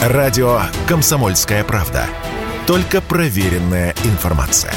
Радио 0.00 0.62
«Комсомольская 0.88 1.62
правда». 1.62 2.06
Только 2.66 3.02
проверенная 3.02 3.94
информация. 4.04 4.72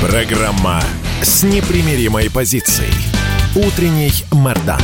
Программа 0.00 0.82
с 1.20 1.42
непримиримой 1.42 2.30
позицией. 2.30 2.94
Утренний 3.54 4.24
Мардан. 4.30 4.80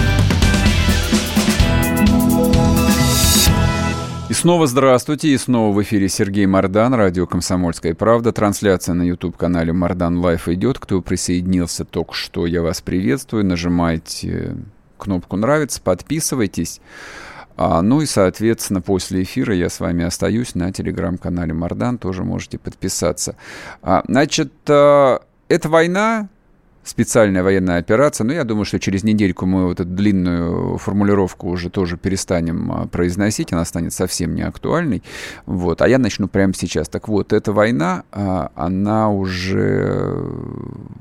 Снова 4.38 4.68
здравствуйте, 4.68 5.30
и 5.30 5.36
снова 5.36 5.74
в 5.74 5.82
эфире 5.82 6.08
Сергей 6.08 6.46
Мардан, 6.46 6.94
радио 6.94 7.26
«Комсомольская 7.26 7.92
правда». 7.92 8.30
Трансляция 8.30 8.94
на 8.94 9.02
YouTube-канале 9.02 9.72
«Мардан 9.72 10.18
Live» 10.18 10.46
идет. 10.48 10.78
Кто 10.78 11.02
присоединился 11.02 11.84
только 11.84 12.14
что, 12.14 12.46
я 12.46 12.62
вас 12.62 12.80
приветствую. 12.80 13.44
Нажимайте 13.44 14.56
кнопку 14.96 15.36
«Нравится», 15.36 15.80
подписывайтесь. 15.82 16.80
А, 17.56 17.82
ну 17.82 18.00
и, 18.00 18.06
соответственно, 18.06 18.80
после 18.80 19.24
эфира 19.24 19.52
я 19.52 19.68
с 19.68 19.80
вами 19.80 20.04
остаюсь 20.04 20.54
на 20.54 20.72
телеграм-канале 20.72 21.52
Мардан, 21.52 21.98
тоже 21.98 22.22
можете 22.22 22.58
подписаться. 22.58 23.34
А, 23.82 24.04
значит, 24.06 24.52
а, 24.68 25.20
эта 25.48 25.68
война, 25.68 26.28
специальная 26.88 27.42
военная 27.42 27.78
операция. 27.78 28.24
Но 28.24 28.32
я 28.32 28.44
думаю, 28.44 28.64
что 28.64 28.78
через 28.78 29.04
недельку 29.04 29.46
мы 29.46 29.66
вот 29.66 29.80
эту 29.80 29.90
длинную 29.90 30.78
формулировку 30.78 31.48
уже 31.48 31.70
тоже 31.70 31.96
перестанем 31.96 32.72
а, 32.72 32.86
произносить, 32.86 33.52
она 33.52 33.64
станет 33.64 33.92
совсем 33.92 34.34
не 34.34 34.42
актуальной. 34.42 35.02
Вот. 35.46 35.82
А 35.82 35.88
я 35.88 35.98
начну 35.98 36.28
прямо 36.28 36.54
сейчас. 36.54 36.88
Так 36.88 37.08
вот, 37.08 37.32
эта 37.32 37.52
война, 37.52 38.04
а, 38.12 38.50
она 38.54 39.10
уже, 39.10 40.22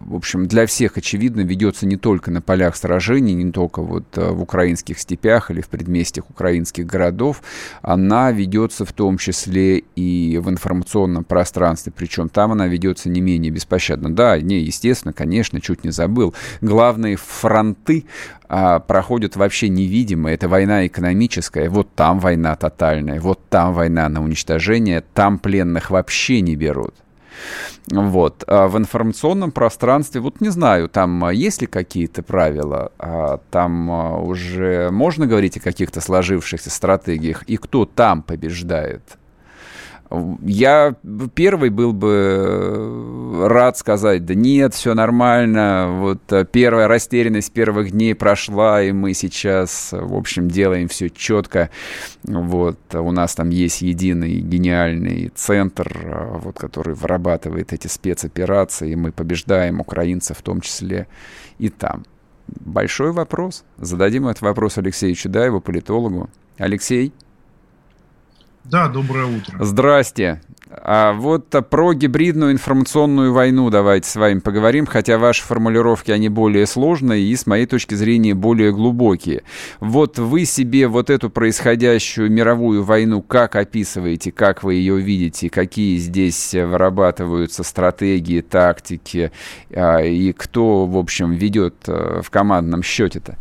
в 0.05 0.15
общем, 0.15 0.47
для 0.47 0.65
всех 0.65 0.97
очевидно 0.97 1.41
ведется 1.41 1.85
не 1.85 1.97
только 1.97 2.31
на 2.31 2.41
полях 2.41 2.75
сражений, 2.75 3.33
не 3.33 3.51
только 3.51 3.81
вот 3.81 4.05
а, 4.17 4.31
в 4.33 4.41
украинских 4.41 4.99
степях 4.99 5.51
или 5.51 5.61
в 5.61 5.69
предместьях 5.69 6.29
украинских 6.29 6.85
городов, 6.85 7.41
она 7.81 8.31
ведется 8.31 8.85
в 8.85 8.93
том 8.93 9.17
числе 9.17 9.79
и 9.95 10.37
в 10.37 10.49
информационном 10.49 11.23
пространстве, 11.23 11.93
причем 11.95 12.29
там 12.29 12.51
она 12.51 12.67
ведется 12.67 13.09
не 13.09 13.21
менее 13.21 13.51
беспощадно. 13.51 14.13
Да, 14.13 14.39
не, 14.39 14.59
естественно, 14.59 15.13
конечно, 15.13 15.61
чуть 15.61 15.76
чуть 15.77 15.83
не 15.83 15.91
забыл. 15.91 16.33
Главные 16.61 17.15
фронты 17.15 18.05
а, 18.49 18.79
проходят 18.79 19.35
вообще 19.35 19.69
невидимо. 19.69 20.31
Это 20.31 20.47
война 20.47 20.87
экономическая. 20.87 21.69
Вот 21.69 21.93
там 21.95 22.19
война 22.19 22.55
тотальная, 22.55 23.19
вот 23.19 23.39
там 23.49 23.73
война 23.73 24.09
на 24.09 24.23
уничтожение, 24.23 25.03
там 25.13 25.39
пленных 25.39 25.89
вообще 25.91 26.41
не 26.41 26.55
берут. 26.55 26.93
Вот. 27.91 28.43
А 28.47 28.67
в 28.67 28.77
информационном 28.77 29.51
пространстве, 29.51 30.21
вот 30.21 30.41
не 30.41 30.49
знаю, 30.49 30.89
там 30.89 31.29
есть 31.29 31.61
ли 31.61 31.67
какие-то 31.67 32.23
правила, 32.23 32.91
а 32.97 33.39
там 33.51 33.91
а, 33.91 34.17
уже 34.17 34.89
можно 34.91 35.27
говорить 35.27 35.57
о 35.57 35.61
каких-то 35.61 36.01
сложившихся 36.01 36.69
стратегиях, 36.69 37.43
и 37.43 37.57
кто 37.57 37.85
там 37.85 38.23
побеждает? 38.23 39.03
Я 40.41 40.95
первый 41.35 41.69
был 41.69 41.91
бы 41.91 42.09
э, 42.09 43.47
рад 43.47 43.77
сказать, 43.77 44.25
да 44.25 44.35
нет, 44.35 44.73
все 44.73 44.93
нормально, 44.93 45.89
вот 45.99 46.31
э, 46.31 46.45
первая 46.45 46.87
растерянность 46.87 47.51
первых 47.51 47.91
дней 47.91 48.15
прошла, 48.15 48.81
и 48.81 48.93
мы 48.93 49.13
сейчас, 49.13 49.89
в 49.91 50.15
общем, 50.15 50.47
делаем 50.47 50.87
все 50.87 51.09
четко. 51.09 51.69
Вот, 52.23 52.79
у 52.93 53.11
нас 53.11 53.35
там 53.35 53.49
есть 53.49 53.81
единый 53.81 54.39
гениальный 54.39 55.29
центр, 55.35 55.91
э, 56.05 56.37
вот, 56.37 56.57
который 56.57 56.93
вырабатывает 56.93 57.73
эти 57.73 57.87
спецоперации, 57.87 58.91
и 58.91 58.95
мы 58.95 59.11
побеждаем 59.11 59.81
украинцев 59.81 60.37
в 60.37 60.41
том 60.41 60.61
числе 60.61 61.07
и 61.59 61.67
там. 61.67 62.05
Большой 62.47 63.11
вопрос. 63.11 63.65
Зададим 63.77 64.27
этот 64.27 64.41
вопрос 64.41 64.77
Алексею 64.77 65.15
Чудаеву, 65.15 65.59
политологу. 65.59 66.29
Алексей? 66.57 67.13
Да, 68.69 68.89
доброе 68.89 69.25
утро. 69.25 69.63
Здрасте. 69.63 70.41
А 70.69 71.13
вот 71.13 71.55
про 71.69 71.93
гибридную 71.93 72.51
информационную 72.51 73.31
войну 73.31 73.69
давайте 73.69 74.09
с 74.09 74.15
вами 74.15 74.39
поговорим, 74.39 74.85
хотя 74.85 75.17
ваши 75.17 75.43
формулировки, 75.43 76.11
они 76.11 76.27
более 76.27 76.65
сложные 76.65 77.23
и, 77.23 77.35
с 77.35 77.47
моей 77.47 77.65
точки 77.65 77.95
зрения, 77.95 78.33
более 78.33 78.73
глубокие. 78.73 79.43
Вот 79.79 80.19
вы 80.19 80.43
себе 80.45 80.87
вот 80.87 81.09
эту 81.09 81.29
происходящую 81.29 82.29
мировую 82.29 82.83
войну 82.83 83.21
как 83.21 83.55
описываете, 83.55 84.31
как 84.31 84.63
вы 84.63 84.75
ее 84.75 84.99
видите, 84.99 85.49
какие 85.49 85.97
здесь 85.97 86.53
вырабатываются 86.53 87.63
стратегии, 87.63 88.41
тактики, 88.41 89.31
а, 89.71 90.01
и 90.01 90.33
кто, 90.33 90.85
в 90.85 90.97
общем, 90.97 91.31
ведет 91.31 91.75
э, 91.87 92.21
в 92.21 92.29
командном 92.29 92.83
счете-то? 92.83 93.37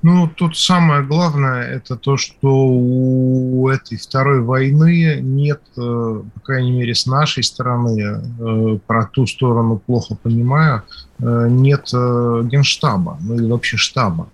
Ну, 0.00 0.28
тут 0.28 0.56
самое 0.56 1.02
главное, 1.02 1.62
это 1.62 1.96
то, 1.96 2.16
что 2.16 2.48
у 2.48 3.68
этой 3.68 3.98
второй 3.98 4.42
войны 4.42 5.18
нет, 5.20 5.60
э, 5.76 6.22
по 6.34 6.40
крайней 6.40 6.70
мере, 6.70 6.94
с 6.94 7.06
нашей 7.06 7.42
стороны, 7.42 8.00
э, 8.00 8.78
про 8.86 9.06
ту 9.06 9.26
сторону 9.26 9.82
плохо 9.84 10.14
понимаю, 10.14 10.84
э, 11.18 11.48
нет 11.50 11.88
генштаба, 11.90 13.18
ну 13.20 13.34
или 13.34 13.50
вообще 13.50 13.76
штаба. 13.76 14.28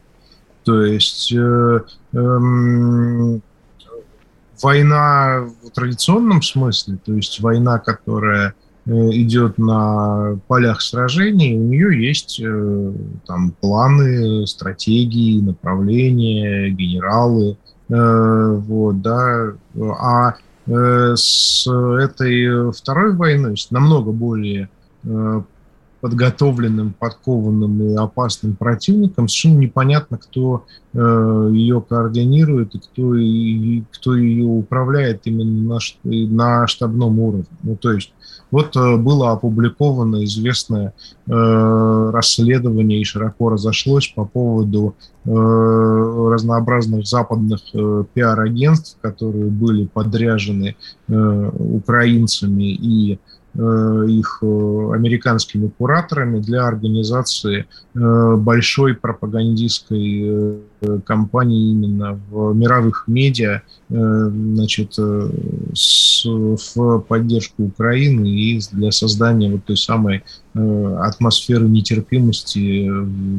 То 0.64 0.84
есть 0.84 1.32
эм, 1.32 3.42
война 4.62 5.46
в 5.62 5.70
традиционном 5.70 6.42
смысле, 6.42 6.98
то 7.04 7.14
есть 7.14 7.40
война, 7.40 7.78
которая 7.78 8.48
Э, 8.48 8.52
идет 8.86 9.58
на 9.58 10.38
полях 10.46 10.80
сражений, 10.82 11.56
у 11.56 11.62
нее 11.62 12.06
есть 12.06 12.40
э, 12.40 12.92
там 13.26 13.52
планы, 13.60 14.46
стратегии, 14.46 15.40
направления, 15.40 16.70
генералы, 16.70 17.56
э, 17.88 18.60
вот, 18.66 19.00
да, 19.00 19.52
а 19.98 20.34
с 20.66 21.66
этой 21.66 22.72
второй 22.72 23.14
войной, 23.14 23.58
с 23.58 23.70
намного 23.70 24.12
более 24.12 24.70
подготовленным, 26.04 26.92
подкованным 26.92 27.82
и 27.82 27.94
опасным 27.94 28.56
противником, 28.56 29.26
совершенно 29.26 29.60
непонятно, 29.60 30.18
кто 30.18 30.66
э, 30.92 31.50
ее 31.50 31.80
координирует 31.80 32.74
и 32.74 32.78
кто, 32.78 33.14
и 33.16 33.82
кто 33.90 34.14
ее 34.14 34.44
управляет 34.44 35.22
именно 35.24 35.78
на, 36.04 36.26
на 36.26 36.66
штабном 36.66 37.18
уровне. 37.20 37.46
Ну, 37.62 37.76
то 37.76 37.90
есть 37.92 38.12
вот 38.50 38.76
э, 38.76 38.96
было 38.98 39.32
опубликовано 39.32 40.24
известное 40.24 40.92
э, 41.26 42.10
расследование 42.12 43.00
и 43.00 43.04
широко 43.04 43.48
разошлось 43.48 44.12
по 44.14 44.26
поводу 44.26 44.96
э, 45.24 45.30
разнообразных 45.30 47.06
западных 47.06 47.60
э, 47.72 48.04
пиар-агентств, 48.12 48.98
которые 49.00 49.46
были 49.46 49.86
подряжены 49.86 50.76
э, 51.08 51.50
украинцами 51.58 52.74
и 52.74 53.14
Э, 53.14 53.33
их 53.56 54.38
э, 54.42 54.90
американскими 54.94 55.68
кураторами 55.68 56.40
для 56.40 56.66
организации 56.66 57.66
э, 57.94 58.36
большой 58.36 58.94
пропагандистской 58.94 60.60
кампании 61.06 61.70
именно 61.70 62.20
в 62.30 62.52
мировых 62.52 63.04
медиа 63.06 63.62
значит, 63.88 64.98
с, 65.72 66.24
в 66.26 66.98
поддержку 67.00 67.64
Украины 67.64 68.26
и 68.26 68.60
для 68.72 68.90
создания 68.90 69.50
вот 69.50 69.64
той 69.64 69.78
самой 69.78 70.24
атмосферы 70.52 71.66
нетерпимости 71.68 72.90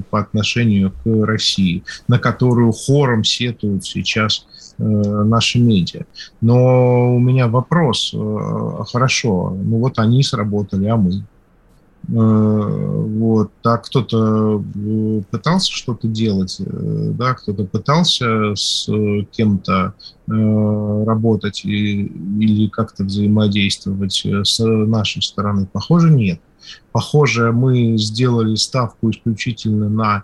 по 0.09 0.21
отношению 0.21 0.91
к 0.91 1.25
России, 1.25 1.83
на 2.07 2.17
которую 2.17 2.71
хором 2.71 3.23
сетуют 3.23 3.85
сейчас 3.85 4.47
Э, 4.47 4.64
наши 4.78 5.59
медиа. 5.59 6.06
Но 6.41 7.16
у 7.16 7.19
меня 7.19 7.47
вопрос, 7.47 8.13
э, 8.13 8.84
хорошо, 8.91 9.56
ну 9.56 9.80
вот 9.80 10.00
они 10.00 10.24
сработали, 10.24 10.86
а 10.88 10.97
мы? 10.97 11.24
Э, 12.08 12.12
вот, 12.12 13.52
а 13.63 13.78
кто-то 13.78 14.63
пытался 15.31 15.72
что-то 15.72 16.07
делать, 16.07 16.60
да, 16.60 17.33
кто-то 17.33 17.63
пытался 17.63 18.54
с 18.56 18.88
кем-то 19.31 19.94
работать 20.27 21.66
и, 21.66 22.04
или 22.39 22.68
как-то 22.68 23.04
взаимодействовать 23.04 24.25
с 24.44 24.60
нашей 24.60 25.21
стороны? 25.21 25.68
Похоже, 25.71 26.12
нет. 26.12 26.39
Похоже, 26.92 27.51
мы 27.51 27.98
сделали 27.98 28.56
ставку 28.56 29.10
исключительно 29.10 29.89
на 29.89 30.24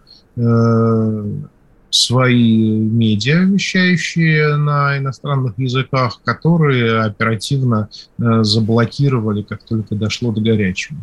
свои 1.92 2.72
медиа, 2.72 3.44
вещающие 3.44 4.56
на 4.56 4.98
иностранных 4.98 5.60
языках, 5.60 6.22
которые 6.24 7.02
оперативно 7.02 7.90
э, 8.18 8.44
заблокировали, 8.44 9.42
как 9.44 9.64
только 9.64 9.96
дошло 9.96 10.32
до 10.32 10.42
горячего. 10.42 10.98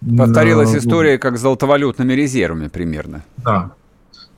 Повторилась 0.00 0.72
Но, 0.72 0.78
история, 0.78 1.18
как 1.18 1.38
с 1.38 1.40
золотовалютными 1.40 2.12
резервами 2.12 2.68
примерно. 2.68 3.24
Да. 3.38 3.72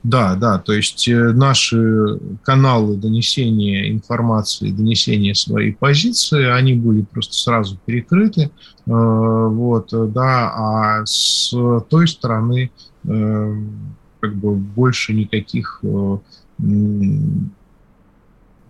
Да, 0.03 0.35
да, 0.35 0.59
то 0.59 0.73
есть 0.73 1.07
э, 1.09 1.33
наши 1.33 2.19
каналы 2.43 2.95
донесения 2.95 3.91
информации, 3.91 4.71
донесения 4.71 5.33
своей 5.33 5.73
позиции, 5.73 6.45
они 6.45 6.75
были 6.75 7.01
просто 7.01 7.33
сразу 7.33 7.77
перекрыты, 7.85 8.43
э, 8.43 8.49
вот, 8.85 9.89
да, 10.13 10.53
а 10.55 11.05
с 11.05 11.49
той 11.89 12.07
стороны 12.07 12.71
э, 13.05 13.55
как 14.27 14.35
бы 14.35 14.55
больше 14.55 15.13
никаких 15.13 15.81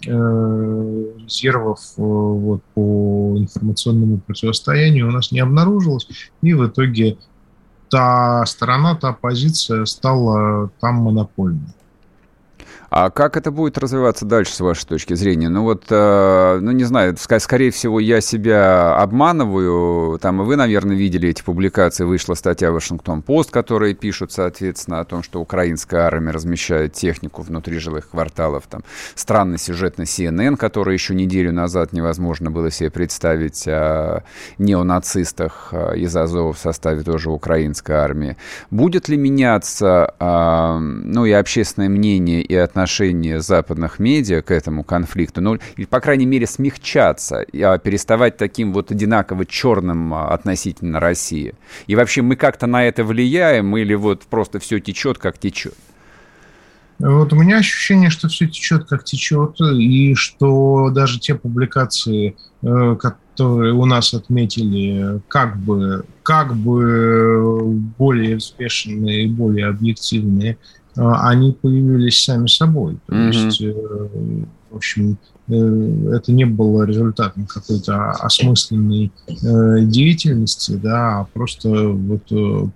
резервов 0.03 1.79
вот, 1.97 2.61
по 2.75 3.35
информационному 3.37 4.19
противостоянию 4.19 5.07
у 5.07 5.11
нас 5.11 5.31
не 5.31 5.39
обнаружилось, 5.39 6.07
и 6.43 6.53
в 6.53 6.67
итоге 6.67 7.17
та 7.89 8.45
сторона, 8.45 8.95
та 8.95 9.13
позиция 9.13 9.85
стала 9.85 10.69
там 10.79 10.95
монопольной. 10.95 11.73
А 12.89 13.09
как 13.09 13.35
это 13.35 13.51
будет 13.51 13.77
развиваться 13.77 14.25
дальше, 14.25 14.53
с 14.53 14.59
вашей 14.61 14.85
точки 14.87 15.13
зрения? 15.13 15.49
Ну 15.49 15.63
вот, 15.63 15.85
э, 15.89 16.59
ну 16.61 16.71
не 16.71 16.85
знаю, 16.85 17.15
скорее 17.17 17.71
всего, 17.71 17.99
я 17.99 18.21
себя 18.21 18.95
обманываю. 18.95 20.17
Там 20.19 20.41
и 20.41 20.45
вы, 20.45 20.55
наверное, 20.55 20.95
видели 20.95 21.29
эти 21.29 21.43
публикации. 21.43 22.05
Вышла 22.05 22.33
статья 22.33 22.71
Вашингтон-Пост, 22.71 23.51
которые 23.51 23.93
пишут, 23.93 24.31
соответственно, 24.31 25.01
о 25.01 25.05
том, 25.05 25.21
что 25.21 25.41
украинская 25.41 26.01
армия 26.01 26.31
размещает 26.31 26.93
технику 26.93 27.41
внутри 27.41 27.77
жилых 27.77 28.09
кварталов. 28.09 28.63
Там 28.69 28.83
странный 29.15 29.57
сюжет 29.57 29.97
на 29.97 30.03
CNN, 30.03 30.55
который 30.55 30.93
еще 30.93 31.13
неделю 31.13 31.51
назад 31.51 31.91
невозможно 31.91 32.51
было 32.51 32.71
себе 32.71 32.89
представить 32.89 33.67
о 33.67 34.23
неонацистах 34.57 35.69
э, 35.71 35.97
из 35.97 36.15
Азова 36.15 36.53
в 36.53 36.57
составе 36.57 37.03
тоже 37.03 37.29
украинской 37.31 37.97
армии. 37.97 38.37
Будет 38.71 39.09
ли 39.09 39.17
меняться, 39.17 40.13
э, 40.19 40.77
ну 40.79 41.25
и 41.25 41.31
общественное 41.31 41.89
мнение, 41.89 42.41
и 42.41 42.55
отношение 42.55 42.76
отношение 42.77 43.41
западных 43.41 43.97
медиа 43.97 44.43
к 44.43 44.51
этому 44.51 44.83
конфликту, 44.83 45.41
ну, 45.41 45.57
или, 45.77 45.85
по 45.85 45.99
крайней 45.99 46.27
мере, 46.27 46.45
смягчаться, 46.45 47.43
а 47.53 47.77
переставать 47.79 48.37
таким 48.37 48.71
вот 48.71 48.91
одинаково 48.91 49.47
черным 49.47 50.13
а, 50.13 50.27
относительно 50.27 50.99
России? 50.99 51.55
И 51.87 51.95
вообще 51.95 52.21
мы 52.21 52.35
как-то 52.35 52.67
на 52.67 52.85
это 52.87 53.03
влияем 53.03 53.75
или 53.77 53.95
вот 53.95 54.23
просто 54.23 54.59
все 54.59 54.79
течет, 54.79 55.17
как 55.17 55.39
течет? 55.39 55.73
Вот 56.99 57.33
у 57.33 57.35
меня 57.35 57.57
ощущение, 57.57 58.11
что 58.11 58.27
все 58.27 58.47
течет, 58.47 58.85
как 58.85 59.03
течет, 59.03 59.59
и 59.59 60.13
что 60.13 60.91
даже 60.91 61.19
те 61.19 61.33
публикации, 61.33 62.35
э, 62.61 62.95
которые 62.99 63.73
у 63.73 63.85
нас 63.85 64.13
отметили, 64.13 65.19
как 65.27 65.57
бы, 65.57 66.05
как 66.21 66.55
бы 66.55 67.73
более 67.97 68.37
успешные 68.37 69.25
и 69.25 69.27
более 69.27 69.67
объективные, 69.67 70.57
они 70.97 71.51
появились 71.51 72.23
сами 72.23 72.47
собой. 72.47 72.97
То 73.05 73.15
mm-hmm. 73.15 73.31
есть, 73.31 73.61
э, 73.61 73.73
в 74.71 74.75
общем, 74.75 75.17
э, 75.47 76.15
это 76.15 76.31
не 76.31 76.45
было 76.45 76.83
результатом 76.83 77.45
какой-то 77.45 78.11
осмысленной 78.11 79.11
э, 79.27 79.81
деятельности, 79.81 80.71
да, 80.71 81.19
а 81.19 81.27
просто 81.31 81.69
вот 81.69 82.23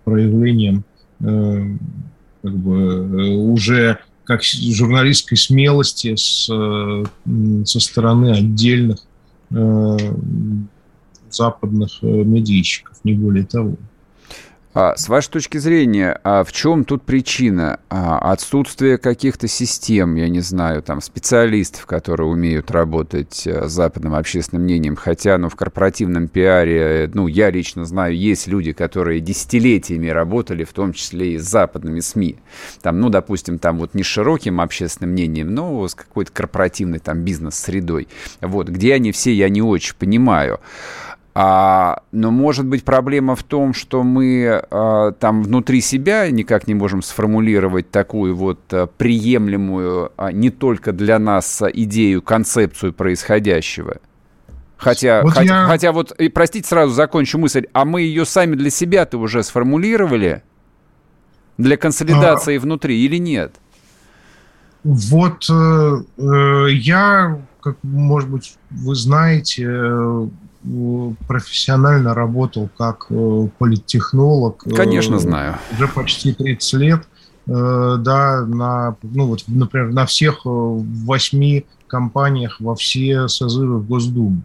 проявлением 0.04 0.84
как 1.20 2.58
бы 2.58 3.36
уже 3.52 4.00
как 4.24 4.42
журналистской 4.44 5.38
смелости 5.38 6.16
с, 6.16 6.46
со 6.46 7.80
стороны 7.80 8.32
отдельных 8.32 8.98
западных 11.30 12.02
медийщиков, 12.02 12.98
не 13.04 13.14
более 13.14 13.46
того. 13.46 13.76
А, 14.74 14.96
с 14.96 15.10
вашей 15.10 15.32
точки 15.32 15.58
зрения, 15.58 16.18
а 16.24 16.46
в 16.46 16.54
чем 16.54 16.86
тут 16.86 17.04
причина? 17.04 17.80
А, 17.90 18.20
отсутствие 18.32 18.98
каких-то 18.98 19.50
систем, 19.50 20.16
я 20.16 20.30
не 20.30 20.40
знаю, 20.40 20.82
там, 20.82 21.02
специалистов, 21.02 21.86
которые 21.86 22.30
умеют 22.30 22.72
работать 22.72 23.46
э, 23.46 23.68
с 23.68 23.72
западным 23.72 24.16
общественным 24.16 24.64
мнением, 24.64 24.96
хотя, 24.96 25.38
ну, 25.38 25.50
в 25.50 25.56
корпоративном 25.56 26.30
пиаре, 26.30 27.12
ну, 27.14 27.28
я 27.28 27.52
лично 27.52 27.84
знаю, 27.84 28.16
есть 28.16 28.48
люди, 28.48 28.72
которые 28.72 29.20
десятилетиями 29.20 30.08
работали, 30.08 30.64
в 30.64 30.72
том 30.72 30.94
числе 30.94 31.34
и 31.34 31.38
с 31.38 31.44
западными 31.44 32.00
СМИ. 32.00 32.38
Там, 32.82 33.02
ну, 33.02 33.10
допустим, 33.10 33.60
там 33.60 33.78
вот 33.78 33.94
не 33.94 34.04
с 34.04 34.08
широким 34.08 34.62
общественным 34.62 35.12
мнением, 35.12 35.54
но 35.54 35.86
с 35.86 35.96
какой-то 35.96 36.32
корпоративной 36.32 37.00
там 37.00 37.24
бизнес-средой. 37.24 38.08
Вот, 38.40 38.70
где 38.70 38.94
они 38.94 39.12
все, 39.12 39.34
я 39.34 39.50
не 39.50 39.62
очень 39.62 39.96
понимаю. 39.96 40.62
А, 41.34 42.04
но 42.12 42.30
может 42.30 42.66
быть 42.66 42.84
проблема 42.84 43.36
в 43.36 43.44
том, 43.44 43.74
что 43.74 44.04
мы 44.04 44.64
а, 44.70 45.12
там 45.14 45.44
внутри 45.44 45.80
себя 45.80 46.30
никак 46.30 46.68
не 46.68 46.74
можем 46.74 47.02
сформулировать 47.02 47.90
такую 47.90 48.36
вот 48.36 48.60
а, 48.72 48.88
приемлемую 48.88 50.12
а, 50.18 50.32
не 50.34 50.50
только 50.50 50.92
для 50.92 51.20
нас 51.20 51.62
а, 51.62 51.68
идею, 51.68 52.22
концепцию 52.22 52.92
происходящего. 52.92 53.98
Хотя, 54.76 55.22
вот 55.22 55.34
хотя, 55.34 55.62
я... 55.62 55.68
хотя 55.68 55.92
вот, 55.92 56.12
и, 56.14 56.28
простите, 56.28 56.68
сразу 56.68 56.92
закончу 56.92 57.38
мысль, 57.38 57.68
а 57.72 57.86
мы 57.86 58.02
ее 58.02 58.26
сами 58.26 58.56
для 58.56 58.70
себя-то 58.70 59.18
уже 59.18 59.44
сформулировали 59.44 60.44
для 61.58 61.78
консолидации 61.78 62.58
а... 62.58 62.60
внутри 62.60 63.06
или 63.06 63.18
нет? 63.18 63.56
Вот 64.84 65.46
э, 65.50 66.04
э, 66.18 66.72
я, 66.72 67.40
как, 67.62 67.78
может 67.84 68.30
быть, 68.30 68.58
вы 68.72 68.96
знаете, 68.96 69.68
э, 69.70 70.28
профессионально 71.28 72.14
работал 72.14 72.70
как 72.78 73.08
э, 73.10 73.48
политтехнолог. 73.58 74.66
Э, 74.66 74.72
Конечно, 74.72 75.18
знаю. 75.20 75.58
Уже 75.74 75.88
почти 75.88 76.34
30 76.34 76.74
лет. 76.74 77.08
Э, 77.48 77.96
да, 78.00 78.46
на, 78.46 78.96
ну 79.02 79.28
вот, 79.28 79.44
например, 79.48 79.92
на 79.92 80.06
всех 80.06 80.42
восьми 80.44 81.66
компаниях 81.88 82.60
во 82.60 82.76
все 82.76 83.28
созывы 83.28 83.80
в 83.80 83.88
Госдуму. 83.88 84.44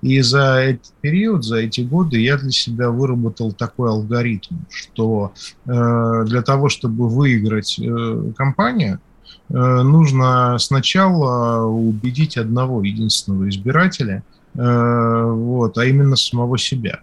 И 0.00 0.20
за 0.22 0.56
этот 0.56 0.92
период, 1.00 1.44
за 1.44 1.58
эти 1.58 1.82
годы 1.82 2.20
я 2.20 2.36
для 2.36 2.50
себя 2.50 2.90
выработал 2.90 3.52
такой 3.52 3.90
алгоритм, 3.90 4.56
что 4.70 5.32
э, 5.66 6.24
для 6.26 6.42
того, 6.42 6.68
чтобы 6.68 7.08
выиграть 7.08 7.78
э, 7.78 8.32
компанию, 8.36 8.98
э, 9.50 9.52
нужно 9.52 10.56
сначала 10.58 11.64
убедить 11.66 12.36
одного 12.36 12.82
единственного 12.82 13.48
избирателя– 13.48 14.24
Э, 14.32 14.37
вот, 14.54 15.78
а 15.78 15.84
именно 15.84 16.16
самого 16.16 16.58
себя. 16.58 17.00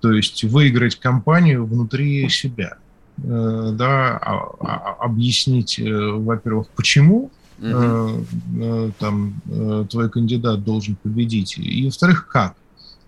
То 0.00 0.12
есть 0.12 0.44
выиграть 0.44 0.96
компанию 0.96 1.64
внутри 1.64 2.28
себя. 2.28 2.78
Э, 3.24 3.70
да, 3.72 4.18
а, 4.18 4.50
а, 4.60 4.96
объяснить, 5.00 5.78
э, 5.78 6.10
во-первых, 6.12 6.68
почему 6.76 7.30
угу. 7.58 8.92
там 8.98 9.40
твой 9.88 10.10
кандидат 10.10 10.62
должен 10.62 10.96
победить, 10.96 11.56
и, 11.56 11.86
во-вторых, 11.86 12.28
как 12.28 12.54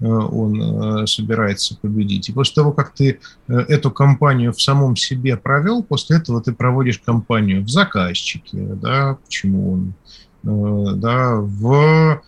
он 0.01 1.07
собирается 1.07 1.77
победить. 1.77 2.29
И 2.29 2.33
после 2.33 2.55
того, 2.55 2.73
как 2.73 2.95
ты 2.95 3.19
эту 3.49 3.91
кампанию 3.91 4.55
в 4.55 4.63
самом 4.63 4.97
себе 4.97 5.37
провел, 5.37 5.83
после 5.83 6.17
этого 6.17 6.41
ты 6.41 6.53
проводишь 6.53 7.01
кампанию 7.01 7.63
в 7.63 7.69
заказчике, 7.69 8.59
да, 8.81 9.19
почему 9.23 9.73
он, 10.45 11.01
да, 11.01 11.35
в 11.37 12.23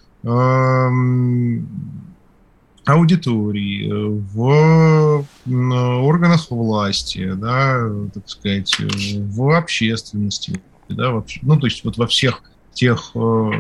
аудитории, 2.84 3.90
в 4.32 5.24
органах 5.46 6.50
власти, 6.50 7.32
да, 7.34 7.88
так 8.12 8.28
сказать, 8.28 8.76
в 8.78 9.56
общественности, 9.56 10.60
да, 10.88 11.10
вообще, 11.10 11.40
ну, 11.42 11.58
то 11.58 11.66
есть 11.66 11.84
вот 11.84 11.96
во 11.96 12.06
всех 12.06 12.42
тех 12.72 13.12
э, 13.14 13.50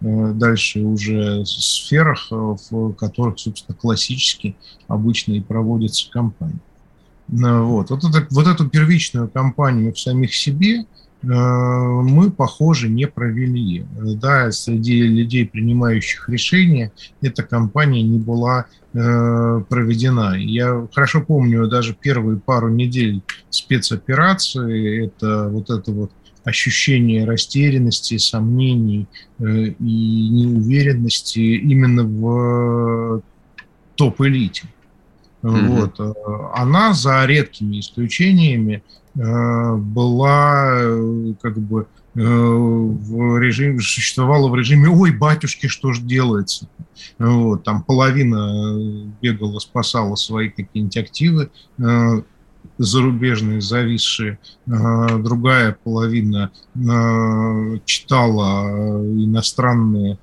э, 0.00 0.32
дальше 0.34 0.80
уже 0.80 1.44
сферах, 1.46 2.28
э, 2.30 2.34
в 2.34 2.92
которых, 2.94 3.38
собственно, 3.38 3.76
классически 3.76 4.56
обычно 4.88 5.32
и 5.32 5.40
проводятся 5.40 6.10
кампании. 6.10 6.58
Вот. 7.28 7.90
Вот, 7.90 8.04
это, 8.04 8.26
вот 8.30 8.46
эту 8.46 8.68
первичную 8.68 9.28
кампанию 9.28 9.94
в 9.94 9.98
самих 9.98 10.34
себе– 10.34 10.84
Э, 11.01 11.01
мы, 11.22 12.30
похоже, 12.30 12.88
не 12.88 13.06
провели. 13.06 13.84
Да, 14.20 14.50
среди 14.50 15.02
людей, 15.02 15.46
принимающих 15.46 16.28
решения, 16.28 16.92
эта 17.20 17.44
кампания 17.44 18.02
не 18.02 18.18
была 18.18 18.66
э, 18.92 19.62
проведена. 19.68 20.34
Я 20.36 20.86
хорошо 20.92 21.20
помню 21.22 21.68
даже 21.68 21.94
первые 21.94 22.38
пару 22.38 22.70
недель 22.70 23.22
спецоперации, 23.50 25.06
это 25.06 25.48
вот 25.48 25.70
это 25.70 25.92
вот 25.92 26.12
ощущение 26.44 27.24
растерянности, 27.24 28.18
сомнений 28.18 29.06
э, 29.38 29.44
и 29.44 30.28
неуверенности 30.28 31.38
именно 31.38 32.02
в 32.02 33.22
топ-элите. 33.94 34.64
Mm-hmm. 35.42 35.66
Вот. 35.68 36.16
Она 36.54 36.92
за 36.94 37.24
редкими 37.26 37.80
исключениями 37.80 38.82
Э, 38.84 39.01
была 39.14 40.72
э, 40.80 41.34
как 41.42 41.58
бы 41.58 41.86
э, 42.14 42.20
в 42.20 43.38
режиме, 43.38 43.80
существовала 43.80 44.48
в 44.48 44.54
режиме 44.54 44.88
«Ой, 44.88 45.12
батюшки, 45.12 45.66
что 45.66 45.92
же 45.92 46.02
делается?» 46.02 46.68
вот, 47.18 47.64
Там 47.64 47.82
половина 47.82 49.10
бегала, 49.20 49.58
спасала 49.58 50.14
свои 50.14 50.48
какие-нибудь 50.48 50.96
активы, 50.96 51.50
зарубежные 52.78 53.60
зависшие, 53.60 54.38
другая 54.66 55.76
половина 55.84 56.50
читала 57.84 58.68
иностранные 59.02 60.18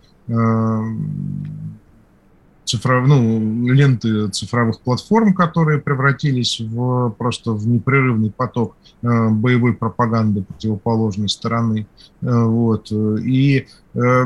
цифров, 2.69 3.07
ну, 3.07 3.67
ленты 3.67 4.29
цифровых 4.29 4.79
платформ, 4.81 5.33
которые 5.33 5.79
превратились 5.79 6.59
в 6.59 7.09
просто 7.17 7.53
в 7.53 7.67
непрерывный 7.67 8.31
поток 8.31 8.77
э, 9.01 9.29
боевой 9.29 9.73
пропаганды 9.73 10.43
противоположной 10.43 11.29
стороны. 11.29 11.87
Э, 12.21 12.43
вот. 12.43 12.91
И 12.91 13.67
э, 13.93 14.25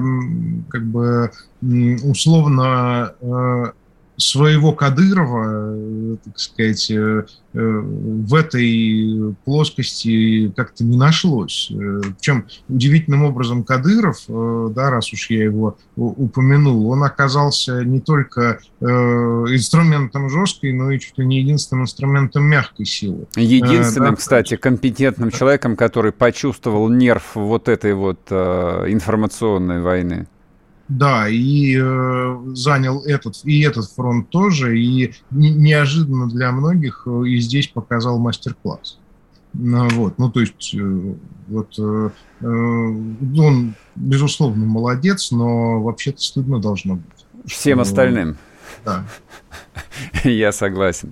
как 0.69 0.85
бы 0.85 1.31
условно 2.03 3.13
э, 3.21 3.71
своего 4.23 4.71
Кадырова, 4.71 5.75
э, 5.75 6.15
так 6.23 6.39
сказать, 6.39 6.89
э, 6.91 7.25
э, 7.53 7.59
в 7.59 8.33
этой 8.33 9.35
плоскости 9.45 10.51
как-то 10.55 10.83
не 10.83 10.97
нашлось. 10.97 11.71
Причем 11.71 12.45
удивительным 12.69 13.23
образом 13.23 13.63
Кадыров, 13.63 14.23
да, 14.27 14.89
раз 14.89 15.13
уж 15.13 15.29
я 15.29 15.43
его 15.43 15.77
упомянул, 15.95 16.89
он 16.89 17.03
оказался 17.03 17.83
не 17.83 17.99
только 17.99 18.59
инструментом 18.81 20.29
жесткой, 20.29 20.73
но 20.73 20.91
и 20.91 20.99
чуть 20.99 21.17
ли 21.17 21.25
не 21.25 21.39
единственным 21.39 21.83
инструментом 21.83 22.43
мягкой 22.43 22.85
силы. 22.85 23.27
Единственным, 23.35 24.11
да, 24.11 24.15
кстати, 24.17 24.55
компетентным 24.55 25.31
человеком, 25.31 25.75
который 25.75 26.11
почувствовал 26.11 26.89
нерв 26.89 27.35
вот 27.35 27.69
этой 27.69 27.93
вот 27.93 28.31
информационной 28.31 29.81
войны. 29.81 30.27
Да, 30.93 31.27
и 31.27 31.75
э, 31.75 32.41
занял 32.53 33.01
этот 33.01 33.39
и 33.45 33.61
этот 33.61 33.89
фронт 33.89 34.29
тоже, 34.29 34.77
и 34.77 35.15
не, 35.31 35.49
неожиданно 35.49 36.29
для 36.29 36.51
многих 36.51 37.07
э, 37.07 37.23
и 37.25 37.39
здесь 37.39 37.67
показал 37.67 38.19
мастер-класс. 38.19 38.99
Ну, 39.53 39.87
вот, 39.89 40.19
ну 40.19 40.29
то 40.29 40.39
есть 40.39 40.75
э, 40.75 41.15
вот 41.47 41.73
э, 41.79 42.09
э, 42.41 42.45
он 42.45 43.73
безусловно 43.95 44.65
молодец, 44.67 45.31
но 45.31 45.81
вообще-то 45.81 46.21
стыдно 46.21 46.59
должно 46.59 46.97
быть. 46.97 47.25
Всем 47.47 47.79
остальным. 47.79 48.37
Да. 48.85 49.03
Я 50.23 50.51
согласен. 50.51 51.11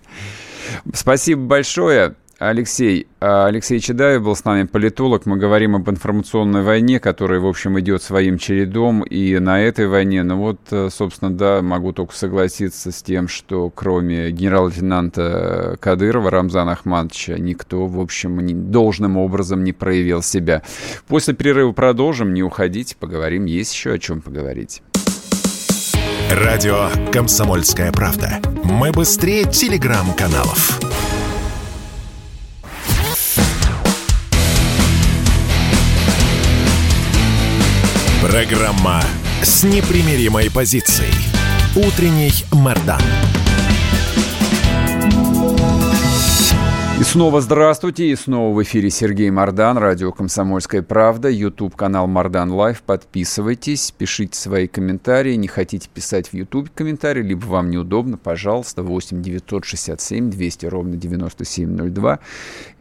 Спасибо 0.93 1.41
большое. 1.41 2.15
Алексей, 2.41 3.05
а, 3.19 3.45
Алексей 3.45 3.79
Чедаев 3.79 4.23
был 4.23 4.35
с 4.35 4.43
нами, 4.45 4.63
политолог. 4.63 5.27
Мы 5.27 5.37
говорим 5.37 5.75
об 5.75 5.87
информационной 5.87 6.63
войне, 6.63 6.99
которая, 6.99 7.39
в 7.39 7.45
общем, 7.45 7.79
идет 7.79 8.01
своим 8.01 8.39
чередом. 8.39 9.03
И 9.03 9.37
на 9.37 9.61
этой 9.61 9.87
войне, 9.87 10.23
ну 10.23 10.37
вот, 10.37 10.59
э, 10.71 10.89
собственно, 10.91 11.29
да, 11.29 11.61
могу 11.61 11.93
только 11.93 12.15
согласиться 12.15 12.91
с 12.91 13.03
тем, 13.03 13.27
что 13.27 13.69
кроме 13.69 14.31
генерал-лейтенанта 14.31 15.77
Кадырова, 15.79 16.31
Рамзана 16.31 16.71
Ахмадовича, 16.71 17.37
никто, 17.37 17.85
в 17.85 17.99
общем, 17.99 18.71
должным 18.71 19.17
образом 19.17 19.63
не 19.63 19.71
проявил 19.71 20.23
себя. 20.23 20.63
После 21.07 21.35
перерыва 21.35 21.73
продолжим, 21.73 22.33
не 22.33 22.41
уходите, 22.41 22.95
поговорим. 22.99 23.45
Есть 23.45 23.75
еще 23.75 23.91
о 23.91 23.99
чем 23.99 24.19
поговорить. 24.19 24.81
Радио 26.31 26.89
«Комсомольская 27.11 27.91
правда». 27.91 28.39
Мы 28.63 28.91
быстрее 28.91 29.43
телеграм-каналов. 29.43 30.79
Программа 38.21 39.01
с 39.41 39.63
непримиримой 39.63 40.51
позицией. 40.51 41.11
Утренний 41.75 42.31
Мордан. 42.51 43.01
И 47.01 47.03
снова 47.03 47.41
здравствуйте, 47.41 48.11
и 48.11 48.15
снова 48.15 48.55
в 48.55 48.61
эфире 48.61 48.91
Сергей 48.91 49.31
Мордан, 49.31 49.79
радио 49.79 50.11
«Комсомольская 50.11 50.83
правда», 50.83 51.29
YouTube-канал 51.29 52.05
«Мордан 52.05 52.51
Лайв». 52.51 52.83
Подписывайтесь, 52.83 53.91
пишите 53.91 54.37
свои 54.37 54.67
комментарии. 54.67 55.33
Не 55.33 55.47
хотите 55.47 55.89
писать 55.91 56.27
в 56.27 56.35
YouTube 56.35 56.69
комментарии, 56.75 57.23
либо 57.23 57.45
вам 57.45 57.71
неудобно, 57.71 58.17
пожалуйста, 58.17 58.83
8 58.83 59.23
967 59.23 60.29
200 60.29 60.65
ровно 60.67 60.95
9702. 60.95 62.19